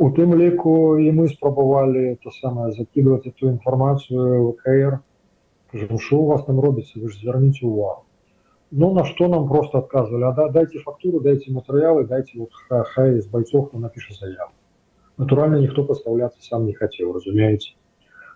у 0.00 0.08
тым 0.16 0.34
ліку 0.40 0.98
і 0.98 1.10
мы 1.12 1.28
спрабавалі 1.28 2.16
то 2.22 2.30
самае 2.30 2.72
закидывать 2.72 3.26
эту 3.26 3.48
інфармацыю 3.48 4.48
ВКР 4.50 4.98
кажу 5.72 5.98
що 5.98 6.18
у 6.18 6.26
вас 6.26 6.44
там 6.44 6.60
робіцца 6.60 7.00
вы 7.00 7.08
ж 7.08 7.18
звярніце 7.18 7.66
увагу 7.66 8.04
ну 8.70 8.94
на 8.94 9.04
что 9.04 9.28
нам 9.28 9.48
просто 9.48 9.78
отказывали 9.78 10.24
а 10.24 10.32
да, 10.32 10.48
дайте 10.48 10.78
фактуру 10.78 11.20
дайте 11.20 11.52
материалы 11.52 12.06
дайте 12.06 12.38
вот 12.38 12.50
хай 12.94 13.18
из 13.18 13.26
бойцов 13.26 13.68
кто 13.68 13.78
напишет 13.78 14.16
заяву 14.16 14.52
натурально 15.18 15.56
никто 15.56 15.84
поставляться 15.84 16.42
сам 16.42 16.66
не 16.66 16.72
хотел 16.72 17.12
разумеете 17.12 17.74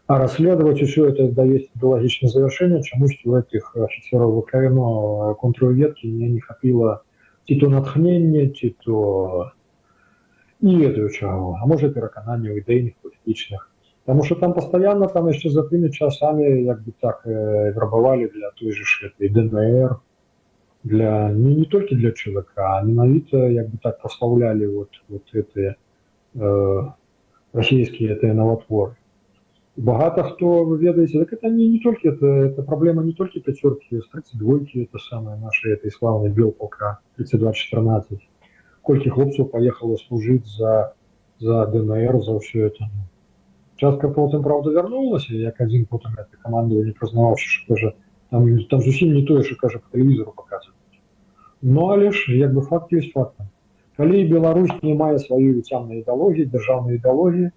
а 0.06 0.18
расследовать 0.18 0.82
все 0.82 1.06
это 1.06 1.28
довести 1.28 1.70
до 1.74 1.88
логичного 1.90 2.32
завершения 2.32 2.82
чамусь 2.82 3.18
у 3.24 3.34
этих 3.36 3.74
офицеров 3.76 4.44
ВКН 4.44 5.34
контрветки 5.40 6.06
мне 6.06 6.28
не 6.28 6.40
хапила 6.40 7.00
ці 7.46 7.56
то 7.56 7.68
натхнення 7.68 8.48
ці 8.48 8.76
то 8.84 9.50
не 10.60 10.76
ведаю 10.76 11.08
чаго 11.10 11.58
а 11.60 11.66
можа 11.66 11.88
перакананняў 11.88 12.58
ідэйных 12.62 12.94
палітычных 13.02 13.68
потому 14.04 14.24
что 14.24 14.34
там 14.34 14.54
постоянно 14.54 15.06
там 15.08 15.28
яшчэ 15.28 15.50
за 15.50 15.62
тымі 15.68 15.90
часамі 15.90 16.48
як 16.64 16.82
бы 16.82 16.92
так 17.00 17.22
э, 17.26 17.72
вербавалі 17.74 18.28
для 18.34 18.50
той 18.50 18.72
же 18.72 18.84
этой 19.08 19.28
днр 19.28 20.00
для 20.84 21.32
не, 21.32 21.54
не 21.54 21.64
толькі 21.64 21.96
для 21.96 22.12
ЧВК 22.12 22.58
а 22.58 22.82
менавіта 22.82 23.48
як 23.48 23.70
бы 23.70 23.78
так 23.82 24.00
прославлялі 24.00 24.66
вот 24.66 24.90
вот 25.08 25.22
это 25.34 25.74
э, 26.34 26.92
расійскія 27.52 28.14
это 28.14 28.34
новотворы 28.34 28.96
багато 29.76 30.22
хто 30.22 30.64
вы 30.64 30.78
ведаеце 30.78 31.18
так 31.18 31.32
это 31.32 31.48
не 31.48 31.68
не 31.68 31.78
толькі 31.80 32.08
это 32.08 32.26
это 32.26 32.62
проблема 32.62 33.02
не 33.02 33.12
толькі 33.12 33.40
пяцёркі 33.40 34.00
двойки 34.34 34.88
это 34.88 34.98
самое 34.98 35.36
нашей 35.36 35.72
этой 35.72 35.90
славной 35.90 36.30
белполка 36.30 36.98
3214 37.16 38.18
колькі 38.88 39.10
хлопцаў 39.10 39.46
поехало 39.46 39.96
служить 39.96 40.46
за 40.46 40.94
за 41.40 41.66
днр 41.66 42.22
за 42.22 42.38
все 42.38 42.66
это 42.66 42.88
частка 43.76 44.08
потым 44.08 44.42
правда 44.42 44.70
вярнулася 44.70 45.34
як 45.34 45.60
один 45.60 45.86
потым 45.86 46.12
это 46.14 46.36
команду 46.42 46.84
не 46.84 46.92
прознаваўся 46.92 47.48
что 47.48 47.76
же 47.76 47.94
там 48.30 48.46
там 48.70 48.80
зусім 48.80 49.14
не 49.14 49.24
тое 49.26 49.42
что 49.42 49.56
кажа 49.56 49.78
по 49.78 49.90
телевизору 49.96 50.32
показывать 50.36 51.00
ну 51.60 51.88
але 51.88 52.12
ж 52.12 52.36
як 52.36 52.54
бы 52.54 52.62
факт 52.62 52.92
есть 52.92 53.12
фактом 53.12 53.48
калі 53.96 54.24
Беларусь 54.28 54.82
не 54.82 54.94
мае 54.94 55.18
сваю 55.18 55.54
віцямнай 55.54 56.00
ідэалогіі 56.02 56.48
дзяржаўнай 56.54 56.96
ідэалогіі 56.96 57.50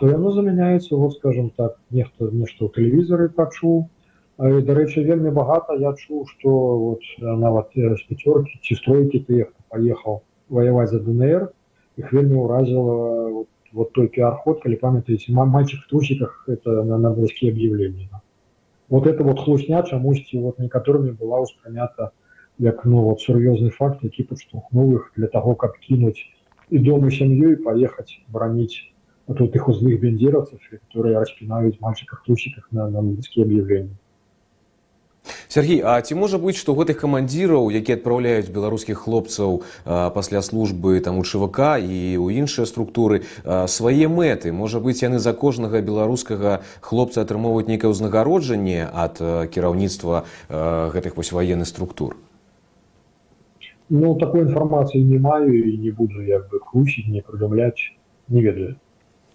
то 0.00 0.08
яно 0.08 0.32
замяняецца 0.32 0.96
вот 0.96 1.14
скажем 1.14 1.50
так 1.50 1.76
нехто 1.90 2.30
нешта 2.32 2.64
ў 2.64 2.70
тэлевізары 2.76 3.28
пачуў 3.28 3.88
дарэчы 4.40 5.04
вельмі 5.04 5.30
багата 5.30 5.76
я 5.76 5.92
чуў 5.92 6.26
что 6.32 6.50
вот 6.84 7.02
нават 7.20 7.76
з 7.76 8.00
пяцёркі 8.08 8.60
ці 8.64 8.74
стройкі 8.80 9.20
тых 9.28 9.50
хто 9.50 9.62
паехаў 9.68 10.22
воевать 10.48 10.90
за 10.90 11.00
днр 11.00 11.52
их 11.96 12.12
вельмі 12.12 12.36
ўразіла 12.40 12.96
вот, 13.30 13.48
вот 13.72 13.92
той 13.92 14.08
пиар-ход 14.08 14.62
калі 14.62 14.76
памятаеце 14.76 15.32
мальчик 15.32 15.80
в 15.84 15.88
трусиках 15.88 16.44
это 16.48 16.82
на 16.82 16.98
на 16.98 17.10
близкие 17.10 17.52
объявления 17.52 18.10
вот 18.88 19.06
это 19.06 19.24
вот 19.24 19.40
хлусня 19.40 19.82
чамусьці 19.82 20.42
вот 20.42 20.58
некаторымі 20.58 21.12
была 21.12 21.40
ўспрынята 21.44 22.10
як 22.58 22.84
ну 22.84 23.02
вот 23.06 23.20
сур'ёзны 23.20 23.70
факт 23.70 24.04
які 24.04 24.28
падштурхнуў 24.32 24.94
іх 24.96 25.12
для 25.16 25.26
того 25.26 25.54
каб 25.54 25.78
кінуць 25.86 26.20
і 26.70 26.78
дому 26.78 27.10
сям'ёй 27.10 27.56
поехать 27.56 28.18
браніць 28.28 28.90
тут 29.26 29.54
их 29.54 29.68
узлых 29.68 30.00
бендеровцев 30.00 30.60
которые 30.70 31.18
распинают 31.18 31.80
мальчиков 31.80 32.22
трусиках 32.26 32.68
на, 32.72 32.90
на 32.90 33.02
близкие 33.02 33.44
объявления 33.44 33.96
Сергей 35.47 35.81
А 35.85 36.01
ці 36.01 36.15
можа 36.15 36.37
быць 36.41 36.57
што 36.59 36.75
гэтых 36.77 36.99
камандзіраў 37.01 37.71
які 37.73 37.97
адпраўляюць 37.97 38.51
беларускіх 38.51 39.05
хлопцаў 39.05 39.63
пасля 39.85 40.41
службы 40.41 40.99
там 40.99 41.19
у 41.19 41.23
ЧВК 41.23 41.79
і 41.81 42.17
ў 42.19 42.43
іншыя 42.43 42.65
структуры 42.69 43.23
свае 43.43 44.07
мэты? 44.07 44.51
Можа 44.51 44.79
быць 44.79 45.01
яны 45.03 45.19
за 45.19 45.33
кожнага 45.33 45.81
беларускага 45.81 46.61
хлопца 46.81 47.25
атрымоўваюць 47.25 47.69
нейкае 47.69 47.91
ўзнагароджанне 47.91 48.87
ад 48.87 49.19
кіраўніцтва 49.49 50.25
гэтых 50.93 51.17
вось 51.17 51.31
военных 51.31 51.67
структур? 51.67 52.17
Ну 53.89 54.15
такой 54.17 54.41
інфармацыі 54.49 55.03
не 55.03 55.19
маю 55.19 55.53
і 55.53 55.77
не 55.77 55.91
буду 55.91 56.21
як 56.21 56.49
бы 56.49 56.59
крусіць 56.59 57.05
не 57.07 57.21
прыдумляць 57.21 57.93
не 58.29 58.41
ведаю 58.41 58.75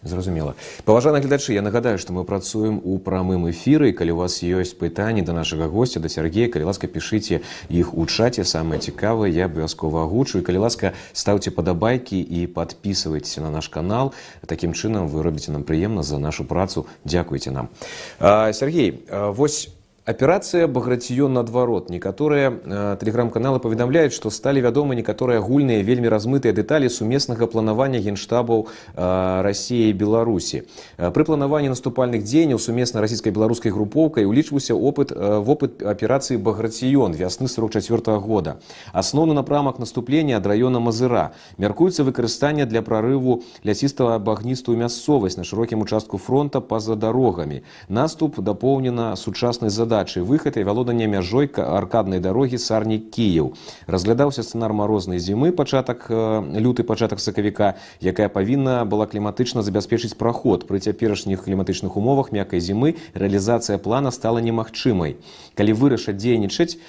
Зразумела. 0.06 0.54
Паважаны 0.86 1.20
гледачы, 1.20 1.54
я 1.54 1.64
нагадаю, 1.64 1.98
што 1.98 2.14
мы 2.14 2.24
працуем 2.26 2.80
у 2.84 3.00
прамым 3.00 3.50
эфіры. 3.50 3.90
Калі 3.90 4.14
у 4.14 4.18
вас 4.22 4.38
ёсць 4.46 4.78
пытанні 4.78 5.26
да 5.26 5.34
нашага 5.34 5.66
госця, 5.66 6.00
да 6.00 6.10
Сергея, 6.14 6.46
калі 6.46 6.70
ласка 6.70 6.86
пішыце 6.86 7.42
іх 7.74 7.98
у 7.98 8.06
чаце 8.06 8.46
самае 8.46 8.78
цікавае, 8.78 9.34
я 9.34 9.50
абавязкова 9.50 10.06
агучу 10.06 10.38
і 10.38 10.46
калі 10.46 10.62
ласка 10.62 10.94
стаўце 11.10 11.50
падабайкі 11.50 12.22
і 12.22 12.46
падпісывайцеся 12.46 13.42
на 13.42 13.50
наш 13.50 13.66
канал. 13.68 14.14
Такім 14.46 14.78
чынам 14.78 15.10
вы 15.10 15.26
робіце 15.26 15.50
нам 15.50 15.66
прыемна 15.66 16.06
за 16.06 16.22
нашу 16.22 16.46
працу. 16.46 16.86
Дзякуйце 17.02 17.50
нам. 17.50 17.74
А, 18.20 18.54
Сергей, 18.54 19.02
а, 19.10 19.34
вось 19.34 19.74
Аперацыя 20.06 20.68
баграцыён 20.68 21.34
наадварот. 21.34 21.90
Некаторыя 21.90 22.54
э, 22.54 22.98
тэлеграм-каналы 23.02 23.58
паведамляюць, 23.58 24.14
што 24.14 24.30
сталі 24.30 24.62
вядомы 24.62 24.94
некаторыя 24.94 25.42
агульныя 25.42 25.82
вельмі 25.82 26.14
размытыя 26.14 26.54
дэталі 26.54 26.94
сумеснага 26.94 27.50
планавання 27.50 27.98
генштабаў 27.98 28.70
э, 28.70 29.42
рассіі 29.42 29.90
і 29.90 29.98
беларусі. 29.98 30.70
Э, 31.02 31.10
пры 31.10 31.26
планаванні 31.26 31.74
наступальных 31.74 32.22
дзеянняў 32.22 32.62
сумесна 32.62 33.02
расійскай-беларускай 33.02 33.74
групоўкай 33.74 34.30
улічваўся 34.30 34.78
опыт 34.78 35.10
э, 35.10 35.42
вопыт 35.42 35.82
аперацыі 35.82 36.38
баграцыён 36.38 37.18
вясны 37.18 37.50
44 37.50 38.06
-го 38.06 38.22
года. 38.22 38.62
Асноўны 38.94 39.34
напрамак 39.34 39.80
наступлення 39.80 40.38
ад 40.38 40.46
раёна 40.46 40.78
Мазыра. 40.78 41.34
Мяркуецца 41.58 42.06
выкарыстанне 42.06 42.70
для 42.70 42.86
прарыву 42.86 43.42
лясістага 43.66 44.20
багністую 44.20 44.78
мясцовасць 44.78 45.38
на 45.38 45.44
шырокім 45.44 45.82
участку 45.82 46.22
фронта 46.22 46.62
па-за 46.62 46.94
дарогамі. 46.94 47.66
Наступ 47.90 48.38
дапоўнена 48.40 49.16
сучаснай 49.16 49.74
задачай 49.74 49.96
задачы 50.01 50.23
выхад 50.25 50.57
і 50.57 50.65
вялоданне 50.65 51.07
мяжой 51.07 51.51
аркаднай 51.53 52.21
дарогі 52.21 52.57
сарні 52.57 52.99
кіяў 52.99 53.53
разглядаўся 53.87 54.43
сцэнар 54.43 54.73
марознай 54.73 55.21
зімы 55.21 55.53
пачатак 55.53 56.09
люты 56.09 56.83
пачатак 56.89 57.21
сакавіка 57.21 57.77
якая 58.01 58.29
павінна 58.29 58.85
была 58.85 59.05
кліматычна 59.07 59.63
забяспечыць 59.63 60.17
праход. 60.17 60.65
Пры 60.65 60.81
цяперашніх 60.81 61.45
кліматычных 61.45 61.97
умовах 61.97 62.33
мяккай 62.33 62.61
зімы 62.61 62.97
рэалізацыя 63.13 63.77
плана 63.77 64.11
стала 64.11 64.41
немагчымай. 64.41 65.21
Калі 65.55 65.73
вырашаць 65.77 66.17
дзейнічаць 66.17 66.81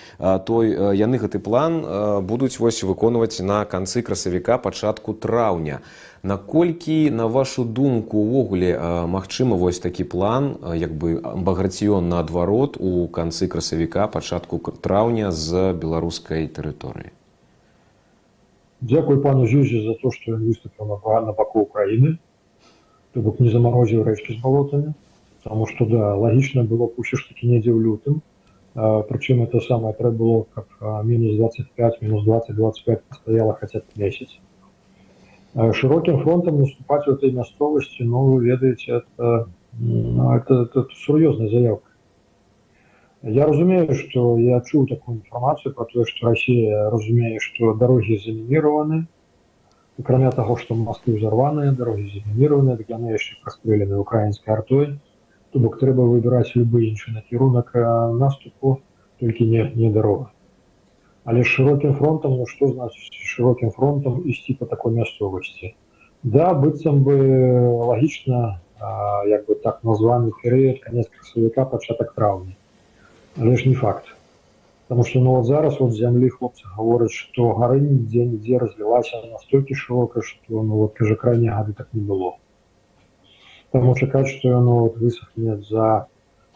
то 0.47 0.63
яны 0.63 1.19
гэты 1.19 1.39
план 1.39 1.83
будуць 2.23 2.59
вось 2.59 2.83
выконваць 2.83 3.43
на 3.43 3.65
канцы 3.65 4.01
красавіка 4.01 4.57
пачатку 4.57 5.13
траўня. 5.13 5.81
а 5.83 6.10
наколькі 6.22 7.10
на 7.10 7.26
вашу 7.26 7.64
думку 7.64 8.18
увогуле 8.18 8.78
магчыма 9.06 9.56
вось 9.56 9.78
такі 9.78 10.04
план 10.04 10.56
як 10.74 10.94
бы 10.94 11.20
баграцыён 11.20 12.08
наадварот 12.08 12.76
у 12.80 13.06
канцы 13.08 13.48
красавіка 13.48 14.06
пачатку 14.08 14.58
траўня 14.58 15.32
з 15.32 15.72
беларускай 15.72 16.48
тэрыторыі 16.48 17.12
Дзякуй 18.80 19.22
пану 19.22 19.46
зюзе 19.46 19.82
за 19.82 19.94
то 20.02 20.10
што 20.12 20.36
ён 20.36 20.44
выступіў 20.46 20.86
на 20.86 21.20
на 21.26 21.32
баку 21.32 21.64
украіны 21.64 22.18
то 23.14 23.20
бок 23.20 23.40
не 23.40 23.50
замарозіў 23.50 24.02
рэчкі 24.04 24.36
з 24.36 24.40
балотамі 24.42 24.92
потому 25.42 25.66
что 25.66 25.86
да 25.86 26.14
лагічна 26.14 26.64
было 26.64 26.86
б 26.88 26.98
усё 26.98 27.16
ж 27.16 27.28
таки 27.28 27.46
недзе 27.46 27.70
ў 27.70 27.80
лютым 27.80 28.20
прычым 29.08 29.42
это 29.42 29.60
самае 29.60 29.94
трэба 29.94 30.16
было 30.18 30.46
каб 30.52 30.66
мінус 31.06 31.36
25 31.36 32.02
минус 32.02 32.24
20 32.24 32.56
25 32.56 33.00
стаяла 33.14 33.54
хаця 33.54 33.78
б 33.78 34.02
месяц 34.02 34.28
широким 35.72 36.20
фронтом 36.20 36.60
наступать 36.60 37.06
в 37.06 37.10
этой 37.10 37.32
мясцовости, 37.32 38.02
ну, 38.02 38.32
вы 38.32 38.44
ведаете, 38.44 39.02
это, 39.02 39.48
ну, 39.72 40.34
это, 40.34 40.62
это, 40.62 40.80
это 40.80 40.88
сур'ёзная 40.94 41.48
заявка. 41.48 41.90
Я 43.22 43.46
разумею, 43.46 43.92
что 43.94 44.38
я 44.38 44.60
чуў 44.60 44.86
такую 44.86 45.18
информацию 45.18 45.74
про 45.74 45.84
то, 45.86 46.04
что 46.04 46.28
Россия 46.28 46.90
разумее, 46.90 47.40
что 47.40 47.74
дороги 47.74 48.20
заминированы, 48.24 49.08
кроме 50.04 50.30
того, 50.30 50.56
что 50.56 50.74
мосты 50.74 51.16
взорваныя, 51.16 51.72
дороги 51.72 52.20
заминированы, 52.20 52.76
так 52.76 52.88
яны 52.88 53.16
яшчэ 53.16 53.40
прастрелены 53.42 53.98
украінскай 53.98 54.54
артой, 54.54 55.00
то 55.50 55.58
бок 55.58 55.80
трэба 55.80 56.04
выбіраць 56.04 56.54
любы 56.54 56.84
іншы 56.86 57.16
накірунак 57.16 57.72
наступу, 58.20 58.82
толькі 59.18 59.46
не, 59.48 59.72
не 59.74 59.90
дарога. 59.90 60.30
Але 61.24 61.42
широким 61.44 61.94
фронтом, 61.94 62.36
ну 62.38 62.46
что 62.46 62.68
значит 62.68 63.12
широким 63.12 63.70
фронтом 63.70 64.22
ісці 64.26 64.54
по 64.54 64.66
такой 64.66 64.94
мясцовасці? 64.94 65.74
Да, 66.22 66.54
быццам 66.54 67.02
бы 67.04 67.16
лагічна, 67.86 68.60
а, 68.78 69.22
як 69.26 69.46
бы 69.46 69.54
так 69.54 69.84
названы 69.84 70.32
перыяд 70.42 70.80
конец 70.80 71.08
красавіка, 71.08 71.64
пачатак 71.64 72.14
траўня. 72.14 72.56
Але 73.38 73.56
ж 73.56 73.68
не 73.68 73.74
факт. 73.74 74.16
Потому 74.88 75.04
что 75.04 75.20
ну, 75.20 75.34
вот 75.34 75.46
зараз 75.46 75.80
вот 75.80 75.92
зямлі 75.92 76.28
хлопцы 76.30 76.62
гавораць, 76.76 77.10
што 77.10 77.52
гары 77.58 77.80
нідзе 77.80 78.24
нідзе 78.24 78.58
разлілася 78.58 79.22
настолькі 79.26 79.74
шырока, 79.74 80.22
што 80.22 80.62
ну, 80.62 80.76
вот, 80.82 80.94
кажа 80.94 81.16
крайне 81.16 81.50
гады 81.50 81.74
так 81.74 81.88
не 81.92 82.02
было. 82.02 82.36
Таму 83.72 83.96
чакаць, 83.96 84.28
што 84.30 84.48
яно 84.48 84.78
вот, 84.86 84.96
высохне 84.96 85.58
за 85.58 86.06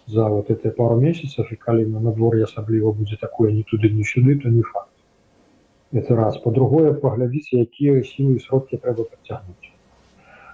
за 0.07 0.29
вот 0.29 0.51
эти 0.51 0.71
пару 0.71 1.01
месяцев, 1.01 1.47
и 1.53 1.57
калі 1.57 1.87
на 1.87 2.01
надвор'е 2.01 2.45
асабліва 2.45 2.93
будзе 2.93 3.17
такое 3.17 3.53
ні 3.53 3.63
туды 3.63 3.91
ні 3.91 4.05
сюды, 4.05 4.39
то 4.43 4.49
не 4.49 4.63
факт. 4.63 4.91
Это 5.93 6.17
раз. 6.17 6.39
По-другое, 6.39 6.95
паглядзіце, 6.95 7.67
якія 7.67 8.03
сілы 8.03 8.37
і 8.37 8.45
сродкі 8.47 8.77
трэба 8.79 9.05
працягнуць. 9.05 9.71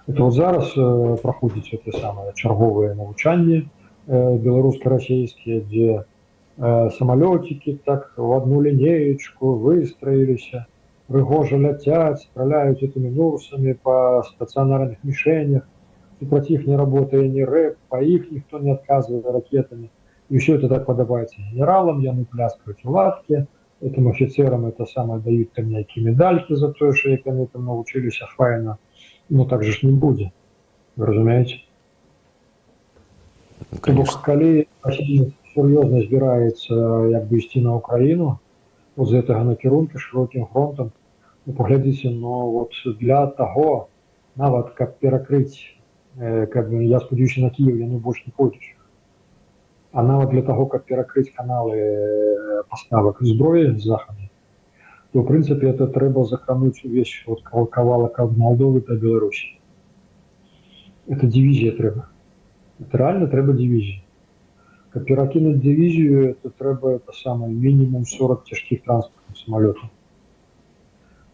Это 0.07 0.23
вот 0.23 0.33
зараз 0.33 0.73
э, 0.77 1.17
праходзіць 1.21 1.73
это 1.73 1.91
самае 1.91 2.31
чарговыя 2.33 2.95
навучанні 2.95 3.57
э, 3.57 4.37
беларуска-расійскія, 4.39 5.61
дзе 5.67 6.05
э, 6.57 6.89
самалёцікі 6.97 7.79
так 7.85 8.13
в 8.15 8.31
одну 8.31 8.61
лінеечку 8.63 9.57
выстроіліся, 9.59 10.65
прыгожа 11.11 11.59
ляцяць, 11.59 12.23
страляюць 12.23 12.81
этими 12.81 13.11
нурсамі 13.11 13.75
па 13.83 14.23
стацыянарных 14.23 15.03
мішенях, 15.03 15.67
супраць 16.21 16.49
іх 16.49 16.65
не 16.67 16.77
работае 16.77 17.27
ні 17.29 17.45
рэп, 17.45 17.77
па 17.89 18.01
іх 18.01 18.31
ніхто 18.31 18.59
не 18.59 18.73
адказвае 18.73 19.21
ракетамі. 19.21 19.89
І 20.29 20.41
ўсё 20.41 20.57
это 20.59 20.67
так 20.67 20.85
падабаецца 20.85 21.37
генералам, 21.39 22.01
яны 22.03 22.25
пляскаюць 22.25 22.83
у 22.83 22.91
латкі, 22.91 23.45
этим 23.81 24.07
офицерам 24.07 24.65
это 24.65 24.85
самое 24.85 25.21
дают 25.21 25.53
там 25.53 25.69
некие 25.69 26.03
медальки 26.03 26.53
за 26.53 26.71
то, 26.71 26.93
что 26.93 27.09
як 27.09 27.27
они 27.27 27.45
там 27.45 27.65
научились 27.65 28.19
файна. 28.35 28.77
Ну 29.29 29.45
так 29.45 29.63
же 29.63 29.71
ж 29.71 29.85
не 29.85 29.91
будет. 29.91 30.29
Вы 30.95 31.05
разумеете? 31.05 31.61
Ну, 33.71 33.77
Тому 33.81 33.97
конечно. 33.97 34.21
калі 34.25 34.67
Росія 34.83 35.25
серйозно 35.55 36.01
збирається 36.01 36.75
якби 37.05 37.37
йти 37.37 37.61
на 37.61 37.75
Україну, 37.75 38.37
от 38.95 39.07
з 39.07 39.13
гэтага 39.13 39.43
накірунку 39.43 39.99
широким 39.99 40.47
фронтом, 40.53 40.91
ну, 41.45 41.53
поглядзіце, 41.53 42.09
ну 42.09 42.57
от 42.57 42.97
для 42.99 43.27
того, 43.27 43.87
нават 44.35 44.69
каб 44.69 44.97
перакрыць, 45.01 45.77
э, 46.17 46.45
каб, 46.47 46.71
я 46.71 46.99
спадзяюся 46.99 47.41
на 47.41 47.49
Киев, 47.49 47.77
яны 47.77 47.97
больш 47.97 48.25
не 48.25 48.33
пойдуць. 48.35 48.75
А 49.91 50.03
нават 50.03 50.29
для 50.29 50.41
того, 50.41 50.65
каб 50.65 50.85
перакрыць 50.85 51.33
каналы 51.33 51.77
э, 51.77 52.63
поставак 52.69 53.17
зброі 53.21 53.77
з 53.77 53.83
захаду, 53.83 54.29
то 55.13 55.21
в 55.21 55.27
прынцыпе 55.27 55.69
это 55.69 55.87
трэба 55.87 56.25
закрануць 56.25 56.83
увесь 56.83 57.23
вот 57.25 57.43
кавалак 57.43 58.19
ад 58.19 58.37
Молдовы 58.37 58.83
да 58.87 58.95
Беларусі. 58.95 59.59
Это 61.07 61.27
дивізія 61.27 61.71
трэба. 61.71 62.09
Это 62.79 62.97
реально 62.97 63.27
трэба 63.27 63.53
дивізію. 63.53 64.01
Каб 64.89 65.05
перакінуць 65.05 65.61
дивізію, 65.61 66.35
это 66.35 66.49
трэба 66.49 66.99
это 66.99 67.13
самое 67.13 67.53
мінімум 67.53 68.05
40 68.05 68.45
цяжкіх 68.45 68.83
транспартных 68.83 69.37
самолетов. 69.45 69.89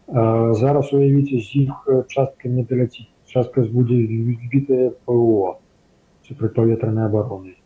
А, 0.06 0.54
зараз 0.54 0.92
уявіце 0.92 1.40
з 1.40 1.56
іх 1.56 1.84
э, 1.88 2.04
частка 2.08 2.48
не 2.48 2.62
даляціць, 2.62 3.08
частка 3.28 3.62
будзе 3.62 3.98
збітая 4.06 4.90
ПО 5.04 5.58
супрацьпаветранай 6.28 7.06
абароны. 7.06 7.56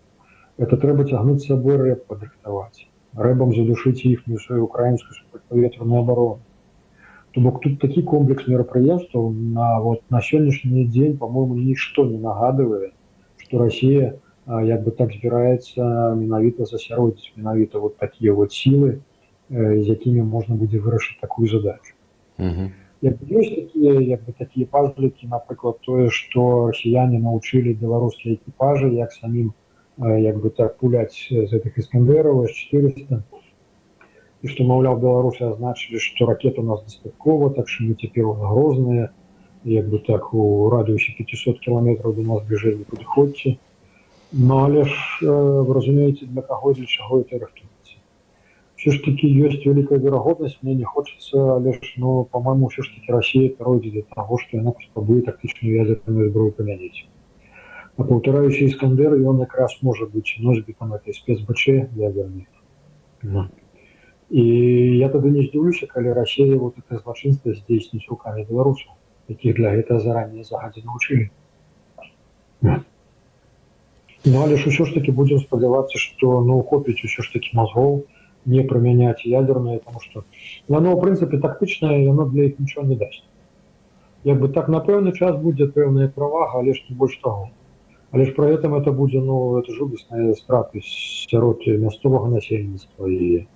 Это 0.58 0.76
трэба 0.76 1.04
цягнуць 1.04 1.42
з 1.44 1.54
сабой 1.54 1.76
рэп 1.76 2.06
падрыхтаваць. 2.10 2.88
Рэбам 3.14 3.54
задушыць 3.54 4.02
іхнюю 4.02 4.38
сваю 4.42 4.64
украінскую 4.64 5.14
супрацьпаветраную 5.14 6.00
абарону. 6.02 6.40
То 7.32 7.40
бок 7.40 7.60
тут 7.60 7.78
такі 7.78 8.02
комплекс 8.02 8.48
мерапрыемстваў 8.48 9.30
на 9.30 9.80
вот 9.80 10.02
на 10.10 10.20
сённяшні 10.20 10.86
дзень, 10.88 11.18
по-моему, 11.18 11.54
нішто 11.54 12.04
не 12.04 12.18
нагадывае, 12.18 12.90
што 13.36 13.58
Расія 13.58 14.14
а, 14.46 14.62
як 14.64 14.82
бы 14.82 14.90
так 14.90 15.12
збіраецца 15.12 16.16
менавіта 16.16 16.64
засяродзіць 16.64 17.36
менавіта 17.36 17.78
вот 17.78 17.98
такія 17.98 18.32
вот 18.32 18.52
сілы, 18.52 19.04
э, 19.50 19.82
з 19.82 19.86
якімі 19.86 20.22
можна 20.22 20.56
будзе 20.56 20.80
вырашыць 20.80 21.20
такую 21.20 21.48
задачу. 21.48 21.94
Мгм. 22.38 22.72
Як 23.02 23.18
бы 23.18 23.40
ёсць 23.40 23.54
такія 23.54 24.00
як 24.02 24.24
бы 24.26 24.32
такія 24.38 24.66
пазлікі, 24.66 25.28
напрыклад 25.30 25.78
тое, 25.86 26.08
што 26.10 26.68
расіяне 26.70 27.20
навучылі 27.22 27.74
беларускія 27.82 28.34
экіпажы, 28.38 28.90
як 28.94 29.12
самім 29.12 29.52
э, 29.52 30.18
як 30.22 30.40
бы 30.42 30.50
так 30.50 30.78
пуляць 30.82 31.28
з 31.30 31.46
гэтых 31.52 31.78
іскандераў 31.78 32.42
с 32.46 32.56
400 32.72 33.22
і 34.42 34.50
што 34.50 34.66
маўляў 34.66 34.98
беларусы 35.02 35.46
азначылі, 35.46 36.02
што 36.02 36.26
ракет 36.26 36.58
у 36.58 36.66
нас 36.66 36.82
дастаткова, 36.82 37.50
так 37.54 37.68
што 37.68 37.86
мы 37.86 37.94
цяпер 38.02 38.26
грозныя, 38.42 39.10
як 39.64 39.88
бы 39.94 39.98
так 40.10 40.34
у 40.34 40.68
радыусе 40.70 41.14
500 41.18 41.58
кіламетраў 41.64 42.14
до 42.18 42.26
нас 42.34 42.44
бліжэй 42.50 42.78
не 42.82 42.84
падыходзьце. 42.84 43.56
Ну 44.32 44.58
але 44.66 44.84
ж 44.84 44.92
э, 45.22 45.26
вы 45.30 45.74
разумееце, 45.74 46.26
для 46.26 46.42
каго 46.42 46.72
і 46.72 46.82
для 46.82 46.86
чаго 46.86 47.20
это 47.22 47.38
рыхтуецца. 47.38 47.71
Все 48.82 48.92
ж 48.94 49.02
таки 49.02 49.26
ёсць 49.26 49.64
вялікая 49.66 49.98
верагоднасць, 49.98 50.58
мне 50.62 50.74
не 50.78 50.84
хочацца, 50.84 51.38
але 51.54 51.72
ж 51.72 51.78
ну 51.96 52.24
по-моему 52.30 52.68
все 52.68 52.82
ж 52.82 52.94
таки 52.94 53.10
Россия 53.12 53.48
перайдзе 53.50 53.90
до 53.90 54.02
таго, 54.14 54.38
што 54.38 54.56
яна 54.56 54.70
паспрабуе 54.70 55.22
тактычную 55.26 55.74
ядерную 55.82 56.30
зброю 56.30 56.52
памяніць. 56.58 57.06
А 57.98 58.06
паўтараючы 58.06 58.68
іскандер 58.70 59.16
ён 59.18 59.40
якраз 59.42 59.74
можа 59.82 60.06
быць 60.06 60.38
носьбітам 60.38 60.94
этой 60.94 61.14
спецбачэ 61.16 61.90
ядернай. 61.98 62.46
Ну. 63.22 63.48
І 64.30 64.44
я 64.98 65.08
тады 65.08 65.32
не 65.34 65.42
здзіўлюся, 65.48 65.88
калі 65.90 66.12
Россия 66.12 66.56
вот 66.56 66.78
это 66.78 67.00
злачынства 67.02 67.54
здзейсніць 67.56 68.06
руками 68.06 68.44
беларусаў, 68.46 68.92
якіх 69.26 69.56
для 69.56 69.72
гэтага 69.74 70.04
заранее 70.04 70.44
загадзя 70.44 70.84
навучылі. 70.84 71.30
Ну 72.62 74.36
але 74.44 74.54
ж 74.56 74.70
усё 74.70 74.84
ж 74.84 74.94
таки 74.94 75.10
будем 75.10 75.42
спадзявацца, 75.42 75.98
што 75.98 76.44
ну 76.46 76.62
хопіць 76.62 77.02
усё 77.02 77.26
ж 77.26 77.32
таки 77.32 77.50
мозгоў 77.58 78.04
не 78.46 78.64
прымяняць 78.64 79.26
ядернае, 79.26 79.78
потому 79.78 80.00
что 80.00 80.24
яно 80.68 80.96
в 80.96 81.00
прынцыпе 81.04 81.38
тактычнае 81.38 82.04
яно 82.04 82.24
для 82.24 82.48
іх 82.48 82.58
нічого 82.58 82.86
не 82.86 82.96
дасць. 82.96 83.22
Як 84.24 84.40
бы 84.40 84.48
так 84.48 84.68
на 84.68 84.80
пэўны 84.80 85.12
час 85.12 85.36
будзе 85.36 85.68
пэўная 85.68 86.08
правага, 86.08 86.58
але 86.60 86.74
ж 86.74 86.84
не 86.88 86.96
больш 86.96 87.18
таго. 87.24 87.50
Але 88.10 88.24
ж 88.24 88.34
при 88.34 88.54
этом 88.54 88.74
это 88.74 88.92
будзе 88.92 89.20
ну 89.20 89.58
это 89.58 89.72
жудасныя 89.72 90.34
страты 90.34 90.80
сярод 90.82 91.66
мясцовага 91.66 92.28
насельніцтва 92.32 93.08
і 93.08 93.46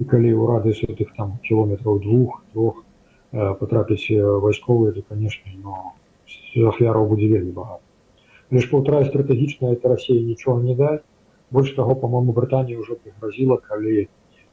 і 0.00 0.04
калі 0.08 0.30
ў 0.32 0.42
радыус 0.48 0.80
этих 0.88 1.12
там 1.16 1.36
кіlomeтраў 1.44 2.00
двух 2.00 2.40
двух 2.54 2.80
э, 3.32 3.54
потрапіць 3.60 4.08
э, 4.08 4.24
вайсковыя 4.24 4.92
то 4.96 5.02
конечно 5.02 5.52
но 5.60 5.92
ахвяраў 6.72 7.08
будзе 7.12 7.28
вельмі 7.28 7.52
багата 7.52 7.84
лишь 8.50 8.70
паўтара 8.70 9.04
стратэгічна 9.04 9.76
это 9.76 9.92
Россия 9.92 10.24
нічого 10.24 10.64
не 10.64 10.74
даць 10.74 11.04
больш 11.50 11.76
таго 11.76 11.94
по-моему 11.94 12.32
Брытанія 12.32 12.80
ўжо 12.80 12.96
прыгрозіла 12.96 13.60
калі 13.60 14.08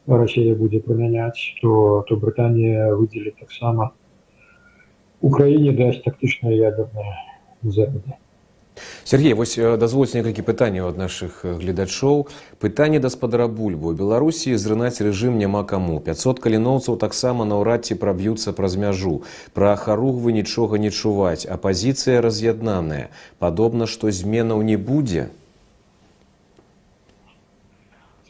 Россия 0.06 0.54
будзе 0.54 0.80
прымяняць 0.80 1.56
то 1.62 2.04
то 2.08 2.16
Брытанія 2.16 2.94
выдзелі 2.94 3.34
таксама 3.40 3.92
Украіне 5.20 5.74
дасць 5.82 6.00
тактычнае 6.06 6.56
ядернае 6.56 7.12
захады 7.62 8.16
Сергей 9.04 9.34
вось 9.34 9.58
э, 9.58 9.76
дазвольце 9.76 10.18
некалькі 10.18 10.42
пытанняў 10.46 10.88
ад 10.88 10.98
нашых 11.00 11.44
э, 11.44 11.54
гледачоў 11.58 12.28
пытанне 12.60 13.00
даспадара 13.00 13.48
бульбу 13.48 13.90
у 13.92 13.96
беларусі 14.00 14.54
зрынаць 14.56 15.00
рэжым 15.00 15.38
няма 15.40 15.64
каму 15.64 15.98
500 16.00 16.40
каліноўцаў 16.44 16.98
таксама 17.04 17.48
наўрад 17.48 17.88
ці 17.88 17.98
праб'юцца 18.02 18.52
праз 18.52 18.76
мяжу 18.76 19.22
пра 19.58 19.74
харугвы 19.76 20.32
нічога 20.36 20.78
не 20.78 20.90
чуваць 20.90 21.48
апазіцыя 21.58 22.20
раз'яднаная 22.20 23.08
падобна 23.38 23.86
што 23.86 24.12
зменаў 24.12 24.62
не 24.62 24.76
будзе 24.76 25.28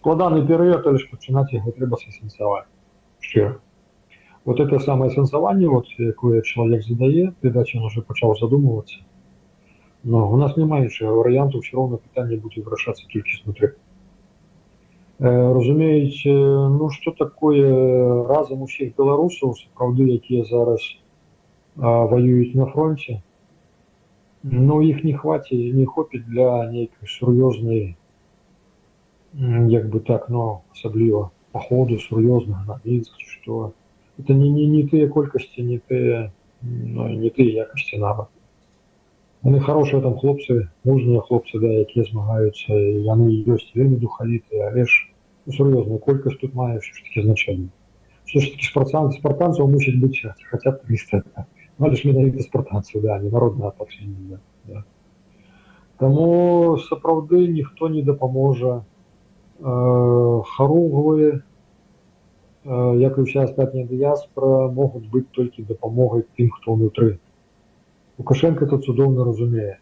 складаны 0.03 0.47
перыяд 0.47 0.87
лишь 0.87 1.09
пачынаць 1.11 1.53
яго 1.53 1.73
трэба 1.77 1.99
сэнсаваць 2.03 2.67
шчыра 3.21 3.59
вот 4.45 4.61
это 4.61 4.79
самое 4.79 5.11
сэнсаванне 5.11 5.69
вот 5.69 5.87
якое 5.99 6.43
чалавек 6.43 6.85
задае 6.87 7.35
відаць 7.43 7.75
ён 7.75 7.85
уже 7.91 8.03
пачаў 8.03 8.37
задумывацца 8.41 9.03
но 10.05 10.31
у 10.31 10.37
нас 10.37 10.57
няма 10.57 10.81
іншага 10.87 11.13
варыянту 11.19 11.61
все 11.61 11.77
роўно 11.77 11.99
пытанне 11.99 12.39
будзе 12.39 12.63
вырашацца 12.63 13.05
толькі 13.13 13.43
знутры 13.43 13.75
э, 13.75 13.77
разумееце 15.29 16.33
ну 16.79 16.91
что 16.91 17.11
такое 17.11 18.25
разам 18.33 18.63
усіх 18.63 18.97
беларусаў 18.97 19.55
сапраўды 19.63 20.11
якія 20.15 20.45
зараз 20.45 20.83
а, 21.77 22.07
ваююць 22.07 22.55
на 22.55 22.67
фронте 22.67 23.23
но 24.43 24.83
іх 24.83 25.03
не 25.05 25.15
хваце 25.15 25.57
не 25.57 25.87
хопіць 25.87 26.27
для 26.35 26.51
нейкай 26.71 27.17
сур'ёзнай 27.19 27.83
М, 27.89 27.97
як 29.75 29.89
бы 29.89 30.01
так 30.01 30.29
но 30.29 30.63
асабліва 30.73 31.31
походу 31.53 31.99
сур'ёзнага 31.99 32.65
на 32.67 32.81
мінск 32.85 33.17
ці 33.17 33.29
што 33.35 33.73
это 34.19 34.35
не 34.35 34.49
не 34.51 34.67
не 34.67 34.83
тыя 34.89 35.09
колькасці 35.09 35.63
не 35.63 35.79
тыя 35.79 36.31
ну, 36.63 37.09
не 37.09 37.31
тыя 37.31 37.65
якасці 37.65 38.03
нават 38.05 38.29
яны 39.45 39.61
хорошыя 39.61 40.01
там 40.03 40.19
хлопцы 40.19 40.69
мужныя 40.85 41.21
хлопцы 41.21 41.61
да 41.65 41.73
якія 41.87 42.05
змагаюцца 42.11 42.73
і 42.73 43.05
яны 43.09 43.31
ёсць 43.57 43.71
вельмі 43.75 43.97
духавітыя 43.97 44.71
але 44.71 44.85
ж 44.85 45.11
ну, 45.47 45.53
сур'ёзная 45.53 45.99
колькасць 45.99 46.41
тут 46.41 46.55
мае 46.55 46.79
ўсё 46.79 46.93
ж 46.95 47.05
таки 47.09 47.27
значэнне 47.29 47.69
все-таки 48.29 48.65
спартан, 48.65 49.11
спартанцев 49.13 49.69
мусить 49.69 50.01
быть 50.01 50.23
хотя 50.51 50.71
б 50.71 50.79
300. 50.87 51.23
Ну, 51.79 51.87
але 51.87 51.97
ж 51.97 52.09
менавіта 52.09 52.43
спартанців, 52.43 53.03
да, 53.03 53.19
не 53.19 53.31
народнае 53.31 53.69
апачэнне. 53.69 54.17
Да, 54.29 54.39
да. 54.67 54.85
Таму 55.99 56.79
сапраўды 56.79 57.49
ніхто 57.49 57.89
не 57.89 58.03
дапаможа 58.03 58.85
э, 59.59 60.43
харугвы, 60.53 61.43
э, 62.65 62.97
як 62.99 63.19
і 63.19 63.27
ўся 63.27 63.45
астатняя 63.49 63.87
дыяспора, 63.87 64.69
могуць 64.69 65.09
быць 65.09 65.29
толькі 65.33 65.67
дапамогай 65.69 66.25
тым, 66.37 66.51
хто 66.51 66.77
ўнутры. 66.77 67.19
Лукашенко 68.19 68.65
это 68.67 68.79
цудоўна 68.79 69.25
разумее. 69.25 69.79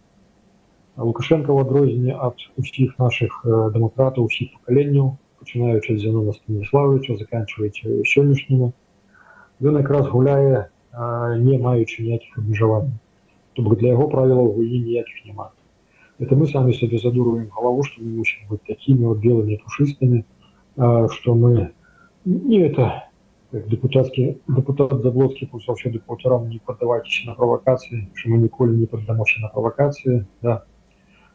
А 0.96 1.04
Лукашенко 1.04 1.52
в 1.52 1.58
адрозненне 1.60 2.14
ад 2.14 2.36
усіх 2.56 2.98
нашых 2.98 3.44
э, 3.44 3.70
дэмакратаў 3.72 4.28
усіх 4.28 4.52
пакаленняў, 4.60 5.16
пачынаючы 5.40 5.96
з 5.96 6.00
Зянона 6.02 6.32
Станіславовича, 6.32 7.16
заканчиваючы 7.16 8.02
сённяшнімі, 8.04 8.72
ён 9.62 9.76
якраз 9.78 10.08
гуляе 10.08 10.68
а, 10.92 11.36
не 11.36 11.58
маючы 11.58 12.02
ніякіх 12.02 12.38
абмежаванняў. 12.38 12.96
То 13.54 13.62
бок 13.62 13.78
для 13.80 13.92
яго 13.94 14.08
правілаў 14.08 14.52
гульні 14.56 14.80
ніякіх 14.80 15.24
няма. 15.28 15.50
Это 16.21 16.35
мы 16.35 16.45
сами 16.45 16.71
себе 16.71 16.99
задуриваем 16.99 17.49
голову, 17.49 17.81
что 17.81 17.99
мы 17.99 18.17
мусим 18.17 18.47
быть 18.47 18.61
такими 18.61 19.05
вот 19.05 19.17
белыми 19.17 19.55
пушистыми, 19.55 20.23
а, 20.77 21.07
что 21.07 21.33
мы 21.33 21.71
не 22.25 22.59
это 22.59 23.05
как 23.49 23.67
депутатский 23.67 24.39
депутат 24.47 25.01
Заблоцкий 25.01 25.47
пусть 25.47 25.67
вообще 25.67 25.89
депутатам 25.89 26.47
не 26.47 26.59
поддавайтесь 26.59 27.25
на 27.25 27.33
провокации, 27.33 28.11
что 28.13 28.29
мы 28.29 28.37
николи 28.37 28.75
не 28.75 28.85
поддамся 28.85 29.41
на 29.41 29.47
провокации, 29.47 30.27
да. 30.43 30.63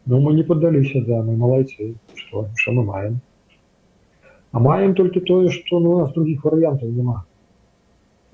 Но 0.04 0.20
мы 0.20 0.34
не 0.34 0.44
поддались, 0.44 0.92
да, 1.04 1.20
мы 1.20 1.36
молодцы, 1.36 1.96
что, 2.14 2.46
что 2.54 2.70
мы 2.70 2.84
маем. 2.84 3.20
А 4.52 4.60
маем 4.60 4.94
только 4.94 5.20
то, 5.20 5.50
что 5.50 5.80
ну, 5.80 5.90
у 5.90 5.98
нас 5.98 6.12
других 6.12 6.44
вариантов 6.44 6.88
нема. 6.88 7.26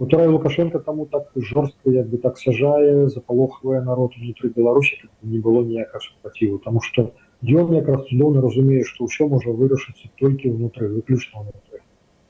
Вот 0.02 0.12
Рай 0.14 0.26
Лукашенко 0.26 0.80
тому 0.80 1.06
так 1.06 1.30
жорстко, 1.36 1.88
як 1.88 2.08
бы 2.08 2.18
так 2.18 2.36
сажае, 2.36 3.08
запалохвае 3.08 3.82
народ 3.82 4.18
внутры 4.18 4.50
Беларусі, 4.50 4.98
каб 4.98 5.10
не 5.22 5.38
было 5.38 5.62
ніякага 5.62 6.02
супраціву, 6.02 6.58
Таму 6.58 6.80
што 6.82 7.12
ён 7.46 7.70
якраз 7.70 8.10
цудоўна 8.10 8.42
разумее, 8.42 8.82
што 8.82 9.06
ўсё 9.06 9.28
можа 9.30 9.54
вырашыцца 9.54 10.10
толькі 10.18 10.58
ўнутры, 10.58 10.90
выключна. 10.90 11.46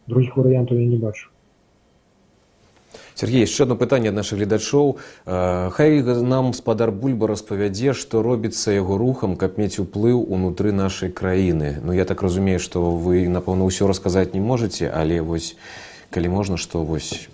Другіх 0.06 0.36
варыянтаў 0.36 0.84
я 0.84 0.86
не 0.86 1.00
бачу. 1.00 1.32
Сергей 3.14 3.40
яшчэ 3.40 3.64
одно 3.64 3.80
пытанне 3.80 4.12
ад 4.12 4.20
нашых 4.20 4.36
гледачоў 4.36 5.00
Э, 5.24 5.70
хай 5.72 6.02
нам 6.04 6.52
спадар 6.52 6.92
бульба 6.92 7.24
распавядзе 7.26 7.96
што 7.96 8.20
робіцца 8.20 8.76
яго 8.76 9.00
рухам 9.00 9.36
каб 9.40 9.56
мець 9.56 9.80
уплыў 9.80 10.20
унутры 10.20 10.76
нашай 10.76 11.08
краіны 11.08 11.80
Ну 11.80 11.96
я 11.96 12.04
так 12.04 12.20
разумею 12.20 12.60
што 12.60 12.84
вы 12.92 13.24
напэўна 13.32 13.64
ўсё 13.64 13.88
расказаць 13.88 14.36
не 14.36 14.44
можаце 14.44 14.92
але 14.92 15.24
вось 15.24 15.56
калі 16.10 16.28
можна 16.28 16.60
што 16.60 16.84
вось 16.84 17.32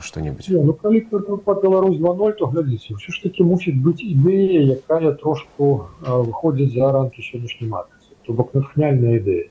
што-небудзь 0.00 0.48
Не, 0.50 0.62
ну 0.62 0.74
калі 0.74 1.00
па 1.44 1.54
Беларусь 1.62 1.98
2.0 1.98 2.32
то 2.38 2.46
глядзіце 2.52 2.98
ўсё 2.98 3.10
ж 3.14 3.22
таки 3.22 3.46
мусіць 3.46 3.78
быць 3.78 4.02
ідэя 4.02 4.76
якая 4.76 5.12
трошку 5.22 5.88
а, 6.02 6.18
выходзіць 6.22 6.74
за 6.74 6.92
рамкі 6.92 7.22
сённяшняй 7.22 7.70
матрыцы 7.70 8.14
то 8.26 8.32
бок 8.32 8.54
натхняльная 8.54 9.18
ідэя 9.22 9.50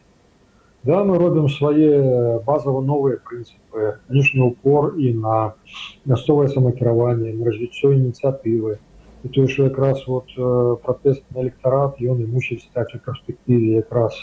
да 0.84 1.04
мы 1.08 1.18
робім 1.18 1.48
свае 1.48 2.40
базава 2.46 2.82
новыя 2.82 3.20
прынцыпы 3.24 4.00
канешне 4.08 4.44
упор 4.44 4.96
і 5.00 5.14
на 5.14 5.56
мясцовае 6.06 6.50
самакіраванне 6.52 7.32
на 7.34 7.46
развіццё 7.48 7.94
ініцыятывы 7.96 8.80
і 9.24 9.30
тое 9.30 9.48
що 9.48 9.64
якраз 9.64 10.04
вот 10.08 10.28
э, 10.38 10.76
пратэстны 10.84 11.48
электарат 11.48 12.02
ён 12.02 12.20
і 12.20 12.28
мусіць 12.28 12.68
стаць 12.68 12.92
у 12.96 13.00
перспектыве 13.00 13.80
якраз 13.80 14.20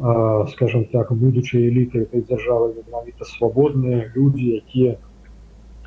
а, 0.00 0.46
скажем 0.50 0.84
так 0.90 1.12
будучай 1.12 1.70
эліты 1.70 2.02
этой 2.02 2.26
дзяржавы 2.26 2.74
менавіта 2.74 3.24
свабодныя 3.24 4.10
людзі 4.16 4.58
якія 4.58 4.98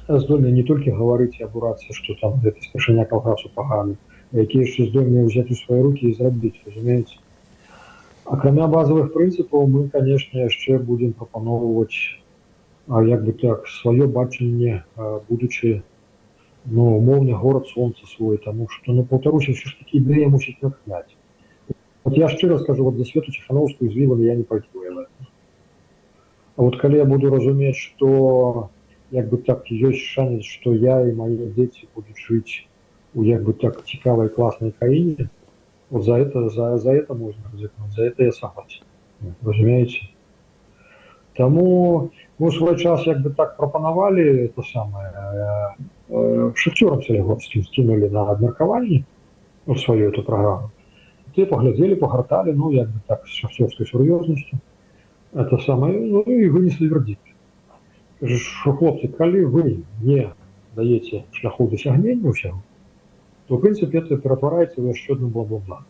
здольны 0.08 0.52
не 0.52 0.64
толькі 0.64 0.96
гаварыць 0.98 1.36
і 1.40 1.46
абурацца 1.46 1.94
што 1.98 2.16
там 2.22 2.40
гэта 2.46 2.64
старшыня 2.70 3.06
калгасу 3.12 3.52
паганы 3.56 3.96
якія 4.34 4.66
яшчэ 4.66 4.90
здольныя 4.90 5.24
ўзяць 5.28 5.52
у 5.56 5.60
свае 5.60 5.82
рукі 5.86 6.10
і 6.10 6.18
зрабіць 6.18 6.60
разумееце 6.66 7.16
акрамя 8.26 8.68
базовых 8.68 9.14
прынцыпаў 9.14 9.66
мы 9.76 9.88
канешне 9.96 10.44
яшчэ 10.44 10.80
будзем 10.92 11.14
прапаноўваць 11.14 12.20
а 12.88 13.04
як 13.08 13.24
бы 13.24 13.34
так 13.46 13.68
сваё 13.80 14.08
бачанне 14.20 14.84
будучы 15.30 15.82
ну 16.66 16.90
умоўны 16.98 17.34
горад 17.34 17.68
солнца 17.68 18.08
свой 18.16 18.38
таму 18.38 18.68
што 18.76 18.92
ну 19.00 19.08
паўтаруся 19.08 19.56
ўсё 19.56 19.72
ж 19.72 19.76
такі 19.80 20.00
ідэя 20.04 20.30
мусіць 20.36 20.60
натхняць 20.62 21.16
вот 22.04 22.18
я 22.18 22.28
шчыра 22.36 22.60
скажу 22.60 22.84
вот 22.84 23.00
за 23.00 23.06
свету 23.06 23.32
ціхановскую 23.32 23.92
з 23.92 23.96
вілам 23.96 24.24
я 24.24 24.36
не 24.36 24.44
пайду 24.44 24.68
А 26.56 26.62
вот 26.62 26.76
калі 26.80 26.98
я 26.98 27.06
буду 27.06 27.30
разумець 27.30 27.76
что 27.76 28.70
як 29.12 29.30
бы 29.30 29.38
так 29.38 29.70
ёсць 29.72 30.04
шанец 30.16 30.44
што 30.46 30.74
я 30.74 31.02
і 31.08 31.16
мае 31.22 31.54
дзеці 31.56 31.88
будуць 31.96 32.20
жыць 32.28 32.66
у 33.14 33.24
як 33.24 33.44
бы 33.44 33.54
так 33.54 33.86
цікавай 33.86 34.30
класнай 34.30 34.72
краіне 34.80 35.30
Вот 35.94 36.06
за 36.06 36.18
это, 36.18 36.50
за, 36.50 36.78
за 36.80 36.92
это 36.92 37.14
можно 37.14 37.44
ризикнуть, 37.54 37.94
за 37.94 38.06
это 38.06 38.24
я 38.24 38.32
согласен. 38.32 38.84
Разумеете? 39.44 40.10
Тому 41.36 42.10
мы 42.40 42.50
в 42.50 42.56
свой 42.56 42.80
час 42.80 43.06
як 43.06 43.22
бы 43.22 43.30
так 43.30 43.58
пропонували 43.58 44.46
это 44.46 44.64
самое 44.64 45.12
э, 45.12 45.84
э, 46.10 46.52
шахтерам 46.56 47.04
Солігорським 47.04 47.64
скинули 47.64 48.10
на 48.10 48.32
обмерковании 48.32 49.06
ну, 49.68 49.76
свою 49.76 50.10
эту 50.10 50.24
программу. 50.24 50.72
Те 51.36 51.46
поглядели, 51.46 51.94
погортали, 51.94 52.54
ну, 52.54 52.72
як 52.72 52.88
бы 52.88 53.00
так, 53.06 53.28
с 53.28 53.30
шахтерской 53.30 53.86
серьезностью. 53.86 54.60
Это 55.32 55.60
самое, 55.60 56.00
ну, 56.00 56.22
и 56.22 56.50
вынесли 56.50 56.88
вердикт. 56.88 57.22
Что, 58.22 58.74
хлопцы, 58.74 59.08
коли 59.08 59.44
вы 59.44 59.84
не 60.02 60.34
даете 60.76 61.26
шляху 61.32 61.68
досягнения 61.68 62.32
всего, 62.32 62.62
то 63.48 63.58
в 63.58 63.62
принципе 63.62 64.00
это 64.00 64.18
ператвараецца 64.18 64.80
ў 64.80 64.96
яшчэ 64.96 65.14
одну 65.14 65.28
бла-бла-бла. 65.28 65.84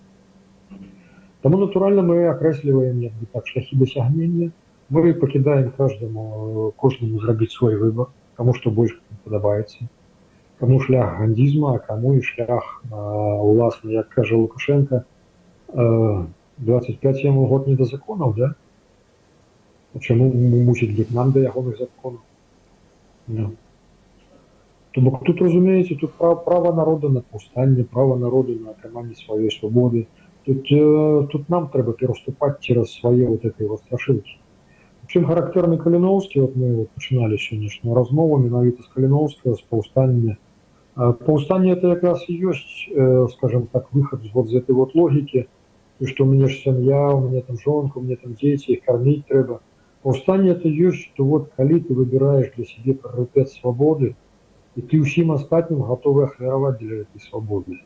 Таму 1.41 1.57
натуральна 1.57 2.01
мы 2.01 2.25
акрэсліваем 2.31 2.99
як 3.01 3.13
бы 3.13 3.27
так 3.31 3.47
шляхі 3.47 3.75
дасягнення 3.75 4.51
мы 4.89 5.13
пакідаем 5.13 5.71
каждаму 5.77 6.73
кожнаму 6.77 7.19
зрабіць 7.19 7.51
свой 7.51 7.75
выбор 7.75 8.07
кому 8.35 8.53
што 8.53 8.71
больш 8.71 8.93
падабаецца 9.25 9.87
кому 10.59 10.79
шлях 10.79 11.17
гандзізма 11.19 11.75
а 11.75 11.79
кому 11.79 12.13
і 12.15 12.21
шлях 12.21 12.83
уласна 12.91 13.91
як 13.91 14.09
кажа 14.09 14.37
лукашенко 14.37 15.03
25 15.73 17.23
яму 17.23 17.45
год 17.47 17.67
не 17.67 17.75
да 17.75 17.85
законаў 17.85 18.35
да 18.37 18.53
чаму 20.01 20.29
мусіць 20.69 20.93
быць 20.97 21.11
нам 21.11 21.31
да 21.31 21.39
ягоных 21.39 21.77
законаў 21.77 22.21
no. 23.27 23.51
То 24.93 25.01
бок 25.01 25.23
тут 25.25 25.41
разумееце 25.41 25.95
тут 25.95 26.13
права 26.17 26.73
народа 26.73 27.09
на 27.09 27.21
паўстанне 27.21 27.83
права 27.83 28.17
народу 28.17 28.55
на 28.59 28.71
атрыманне 28.71 29.15
сваёй 29.15 29.51
свабоды 29.51 30.07
тут 30.45 30.71
э, 30.71 31.27
тут 31.31 31.49
нам 31.49 31.69
трэба 31.69 31.93
пераступаць 31.93 32.61
цераз 32.61 32.93
свае 32.93 33.27
вот 33.27 33.45
этой 33.45 33.67
вот 33.67 33.81
страшылкі 33.85 34.37
чым 35.07 35.25
характэрны 35.25 35.77
каліноўскі 35.77 36.41
вот 36.41 36.55
мы 36.55 36.75
вот 36.75 36.89
пачыналі 36.97 37.37
сённяшнюю 37.37 37.95
размову 37.95 38.37
менавіта 38.37 38.83
з 38.83 38.93
каліноўскага 38.93 39.55
з 39.55 39.61
паўстання 39.69 40.37
паўстанне 40.95 41.73
это 41.73 41.93
якраз 41.93 42.25
і 42.29 42.37
ёсць 42.53 42.87
э, 42.89 43.27
скажем 43.33 43.67
так 43.67 43.93
выхад 43.93 44.21
вот 44.33 44.49
з 44.49 44.61
этой 44.61 44.75
вот 44.75 44.95
логікі 44.95 45.45
і 45.99 46.05
што 46.05 46.23
у 46.23 46.27
мяне 46.27 46.47
ж 46.47 46.61
сям'я 46.61 47.13
у 47.13 47.21
мяне 47.21 47.41
там 47.41 47.57
жонка 47.57 47.99
мне 47.99 48.15
там 48.15 48.33
дзеці 48.33 48.73
іх 48.73 48.85
карміць 48.85 49.25
трэба 49.29 49.59
паўстанне 50.03 50.51
это 50.57 50.67
ёсць 50.69 51.05
што 51.07 51.25
вот 51.25 51.49
калі 51.57 51.79
ты 51.87 51.93
выбіраеш 51.93 52.51
для 52.57 52.65
сябе 52.65 52.93
прыоритет 52.93 53.49
свабоды 53.49 54.13
то 54.13 54.23
и 54.75 54.81
ты 54.81 54.99
усім 54.99 55.31
астатнім 55.31 55.83
готовы 55.85 56.25
ахвяраваць 56.25 56.77
для 56.79 57.01
этой 57.05 57.21
свабоды 57.21 57.79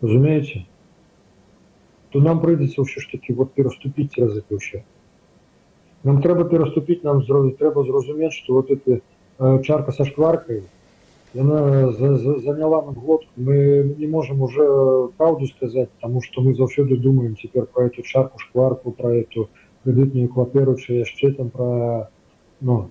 разумееце 0.00 0.66
то 2.10 2.20
нам 2.20 2.40
прыйдзецца 2.42 2.86
ўсё 2.86 3.02
ж 3.02 3.10
таки 3.12 3.34
вот 3.34 3.54
пераступіць 3.54 4.10
цераз 4.14 4.36
это 4.38 4.58
ўсё 4.58 4.82
нам 6.04 6.22
трэба 6.22 6.46
пераступіць 6.50 7.02
нам 7.02 7.22
зро 7.26 7.50
трэба 7.62 7.84
зразумець 7.86 8.34
что 8.34 8.60
вот 8.60 8.70
это 8.70 9.00
э, 9.00 9.62
чарка 9.62 9.92
са 9.92 10.06
шкваркай 10.06 10.62
яна 11.34 11.90
за, 11.92 12.16
за, 12.16 12.38
заняла 12.46 12.82
нам 12.82 12.94
глотку 12.94 13.30
мы 13.36 13.94
не 13.98 14.06
можем 14.06 14.42
уже 14.42 14.66
праўду 15.18 15.50
сказаць 15.50 15.90
тому 16.00 16.22
что 16.22 16.42
мы 16.42 16.54
заўсёды 16.54 16.96
думаем 16.96 17.36
цяпер 17.36 17.66
про 17.66 17.90
эту 17.90 18.02
чарку 18.02 18.38
шкварку 18.38 18.92
про 18.92 19.14
эту 19.14 19.48
крэдытную 19.85 20.27
кватэру 20.29 20.75
чи 20.75 20.99
яшчэ 20.99 21.31
там 21.31 21.49
про 21.49 22.09
ну 22.59 22.89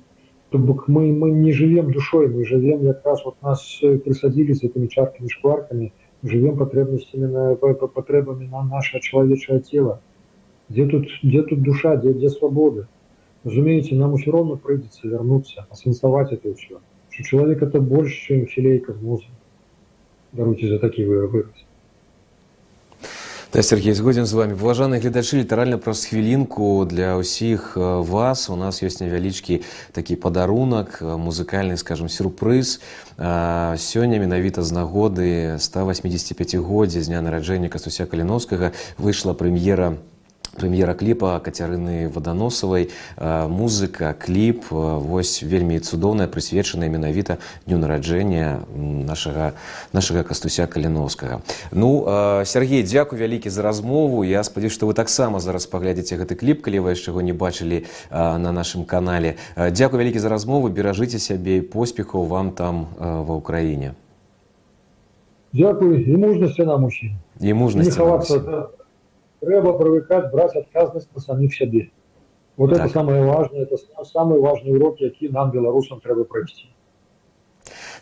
То 0.50 0.58
бок 0.58 0.86
мы, 0.86 1.12
мы 1.12 1.32
не 1.32 1.50
живем 1.50 1.90
душой, 1.90 2.28
мы 2.28 2.44
живем 2.44 2.86
как 2.86 3.04
раз 3.04 3.24
вот 3.24 3.34
нас 3.42 3.80
присадили 3.80 4.52
с 4.52 4.62
этими 4.62 4.86
чарками, 4.86 5.26
шкварками, 5.26 5.92
живем 6.22 6.56
потребностями, 6.56 7.26
на, 7.26 7.56
потребами 7.56 8.46
на 8.46 8.62
наше 8.62 9.00
человеческое 9.00 9.58
тело. 9.58 10.00
Где 10.68 10.86
тут, 10.86 11.08
где 11.24 11.42
тут 11.42 11.60
душа, 11.62 11.96
где, 11.96 12.12
где 12.12 12.28
свобода? 12.28 12.86
Разумеете, 13.42 13.96
нам 13.96 14.16
все 14.16 14.30
равно 14.30 14.56
придется 14.56 15.08
вернуться, 15.08 15.66
осенсовать 15.70 16.32
это 16.32 16.54
все. 16.54 16.78
Что 17.10 17.22
человек 17.24 17.60
это 17.60 17.80
больше, 17.80 18.14
чем 18.14 18.46
филейка 18.46 18.92
в 18.92 19.02
мозге. 19.02 19.34
Даруйте 20.32 20.68
за 20.68 20.78
такие 20.78 21.08
выразы. 21.08 21.48
Да, 23.53 23.63
Сергей 23.63 23.93
згоден 23.93 24.25
з 24.25 24.33
вами 24.33 24.53
паважаныя 24.53 25.01
гледачы 25.01 25.41
літаральна 25.41 25.77
праз 25.77 26.05
хвілінку 26.05 26.85
для 26.85 27.17
ўсіх 27.17 27.73
э, 27.75 28.03
вас 28.05 28.49
у 28.49 28.55
нас 28.55 28.83
ёсць 28.85 29.01
невялічкі 29.01 29.65
такі 29.91 30.15
падарунак 30.15 31.01
э, 31.01 31.17
музыкальны 31.17 31.77
скажем 31.77 32.09
сюрпрыз 32.09 32.79
А, 33.21 33.75
сёння 33.75 34.15
менавіта 34.15 34.63
з 34.63 34.71
нагоды 34.71 35.59
185годдзя 35.59 37.03
з 37.03 37.07
дня 37.11 37.19
нараджэння 37.19 37.67
кастуся 37.67 38.07
каліновскага 38.07 38.71
выйшла 38.95 39.35
прэм'ера 39.35 39.99
прэм'ера 40.59 40.91
кліпа 40.97 41.39
кацярыны 41.39 42.09
ваданосавай 42.09 42.89
э, 42.89 43.47
музыка 43.47 44.11
кліп 44.19 44.65
э, 44.71 44.75
вось 44.99 45.39
вельмі 45.45 45.79
цудоўная 45.79 46.27
прысвечаная 46.27 46.89
менавіта 46.89 47.37
дню 47.67 47.77
нараджэння 47.77 48.65
м, 48.75 49.05
нашага 49.05 49.53
нашага 49.93 50.23
кастуся 50.23 50.65
каліновскага 50.67 51.39
ну 51.71 52.03
э, 52.03 52.43
Сергей 52.45 52.83
дзякуй 52.83 53.19
вялікі 53.19 53.47
за 53.49 53.61
размову 53.61 54.23
я 54.25 54.43
спадзяюсь 54.43 54.73
што 54.73 54.89
вы 54.89 54.93
таксама 54.97 55.39
зараз 55.39 55.69
паглядзіце 55.69 56.17
гэты 56.17 56.35
кліп 56.35 56.65
калі 56.65 56.79
вы 56.83 56.97
яшчэ 56.97 57.13
яго 57.13 57.21
не 57.21 57.31
бачылі 57.31 57.85
э, 57.85 58.37
на 58.37 58.51
нашым 58.51 58.83
канале 58.85 59.37
Э, 59.55 59.71
дзякуй 59.71 59.99
вялікі 60.01 60.19
за 60.19 60.27
размову 60.33 60.67
беражыце 60.67 61.19
сябе 61.23 61.61
і 61.61 61.61
поспехаў 61.61 62.25
вам 62.25 62.51
там 62.51 62.89
э, 62.99 63.05
ва 63.05 63.37
ўкраіне 63.39 63.93
Дякую 65.53 66.03
і 66.03 66.17
мужнасці 66.17 66.65
нам 66.65 66.83
усім. 66.83 67.15
і 67.39 67.45
Не 67.45 67.53
мужнасці 67.53 67.95
нам 67.95 67.97
хавацца 67.97 68.67
усім. 69.43 69.43
да. 69.43 69.45
трэба 69.45 69.77
прывыкаць 69.77 70.31
браць 70.31 70.55
адказнасць 70.55 71.09
на 71.15 71.21
саміх 71.21 71.53
сябе. 71.53 71.91
Вот 72.57 72.69
Так. 72.69 72.79
это 72.79 72.89
самое 72.89 73.23
важное, 73.23 73.61
это 73.61 73.77
сам- 73.77 74.05
самый 74.05 74.39
важный 74.39 74.75
урок, 74.75 75.01
які 75.01 75.29
нам 75.29 75.51
беларусам 75.51 75.99
трэба 75.99 76.23
пройсці. 76.23 76.65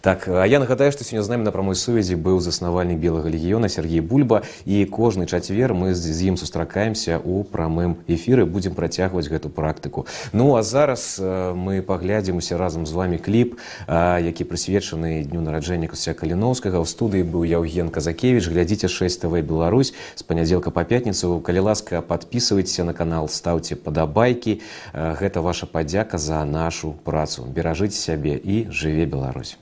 Так, 0.02 0.28
а 0.28 0.46
я 0.46 0.60
нагадаю, 0.60 0.92
што 0.92 1.04
сёння 1.04 1.24
з 1.24 1.30
намі 1.30 1.44
на 1.44 1.52
прамой 1.52 1.76
сувязі 1.76 2.16
быў 2.16 2.40
заснавальнік 2.40 3.00
белага 3.00 3.30
легіёна 3.30 3.70
Сергей 3.70 4.00
Бульба 4.02 4.44
і 4.66 4.86
кожны 4.86 5.26
чацвер 5.26 5.74
мы 5.74 5.94
з 5.94 6.08
з 6.18 6.34
ім 6.34 6.38
сустракаемся 6.38 7.22
ў 7.22 7.44
прамым 7.46 8.02
эфіры 8.08 8.46
будзем 8.46 8.74
працягваць 8.74 9.28
гэту 9.30 9.50
практыку. 9.50 10.08
Ну 10.34 10.56
а 10.56 10.64
зараз 10.64 11.18
э, 11.20 11.54
мы 11.54 11.82
паглядзім 11.82 12.38
усе 12.38 12.58
разам 12.58 12.86
з 12.86 12.92
вами 12.92 13.18
кліп, 13.18 13.60
а, 13.88 14.18
які 14.20 14.44
прысвечаны 14.44 15.24
дню 15.24 15.42
нараджэння 15.42 15.88
Кася 15.88 16.14
Каліноўскага. 16.14 16.80
У 16.80 16.86
студыі 16.86 17.28
быў 17.28 17.46
Яўген 17.46 17.90
Казакевіч. 17.90 18.48
Глядзіце 18.48 18.88
6 18.88 19.22
ТВ 19.22 19.44
Беларусь 19.44 19.94
з 20.16 20.24
панядзелка 20.24 20.72
па 20.72 20.84
пятніцу. 20.84 21.40
Калі 21.42 21.60
ласка, 21.70 22.02
падпісвайцеся 22.02 22.84
на 22.88 22.94
канал, 22.94 23.30
стаўце 23.30 23.76
падабайкі. 23.76 24.62
Э, 24.94 25.16
Гэта 25.18 25.42
ваша 25.42 25.66
падзяка 25.66 26.18
за 26.18 26.44
нашу 26.46 26.96
працу. 27.04 27.44
Беражыце 27.46 27.98
сябе 27.98 28.38
і 28.38 28.68
жыве 28.72 29.06
Беларусь. 29.06 29.58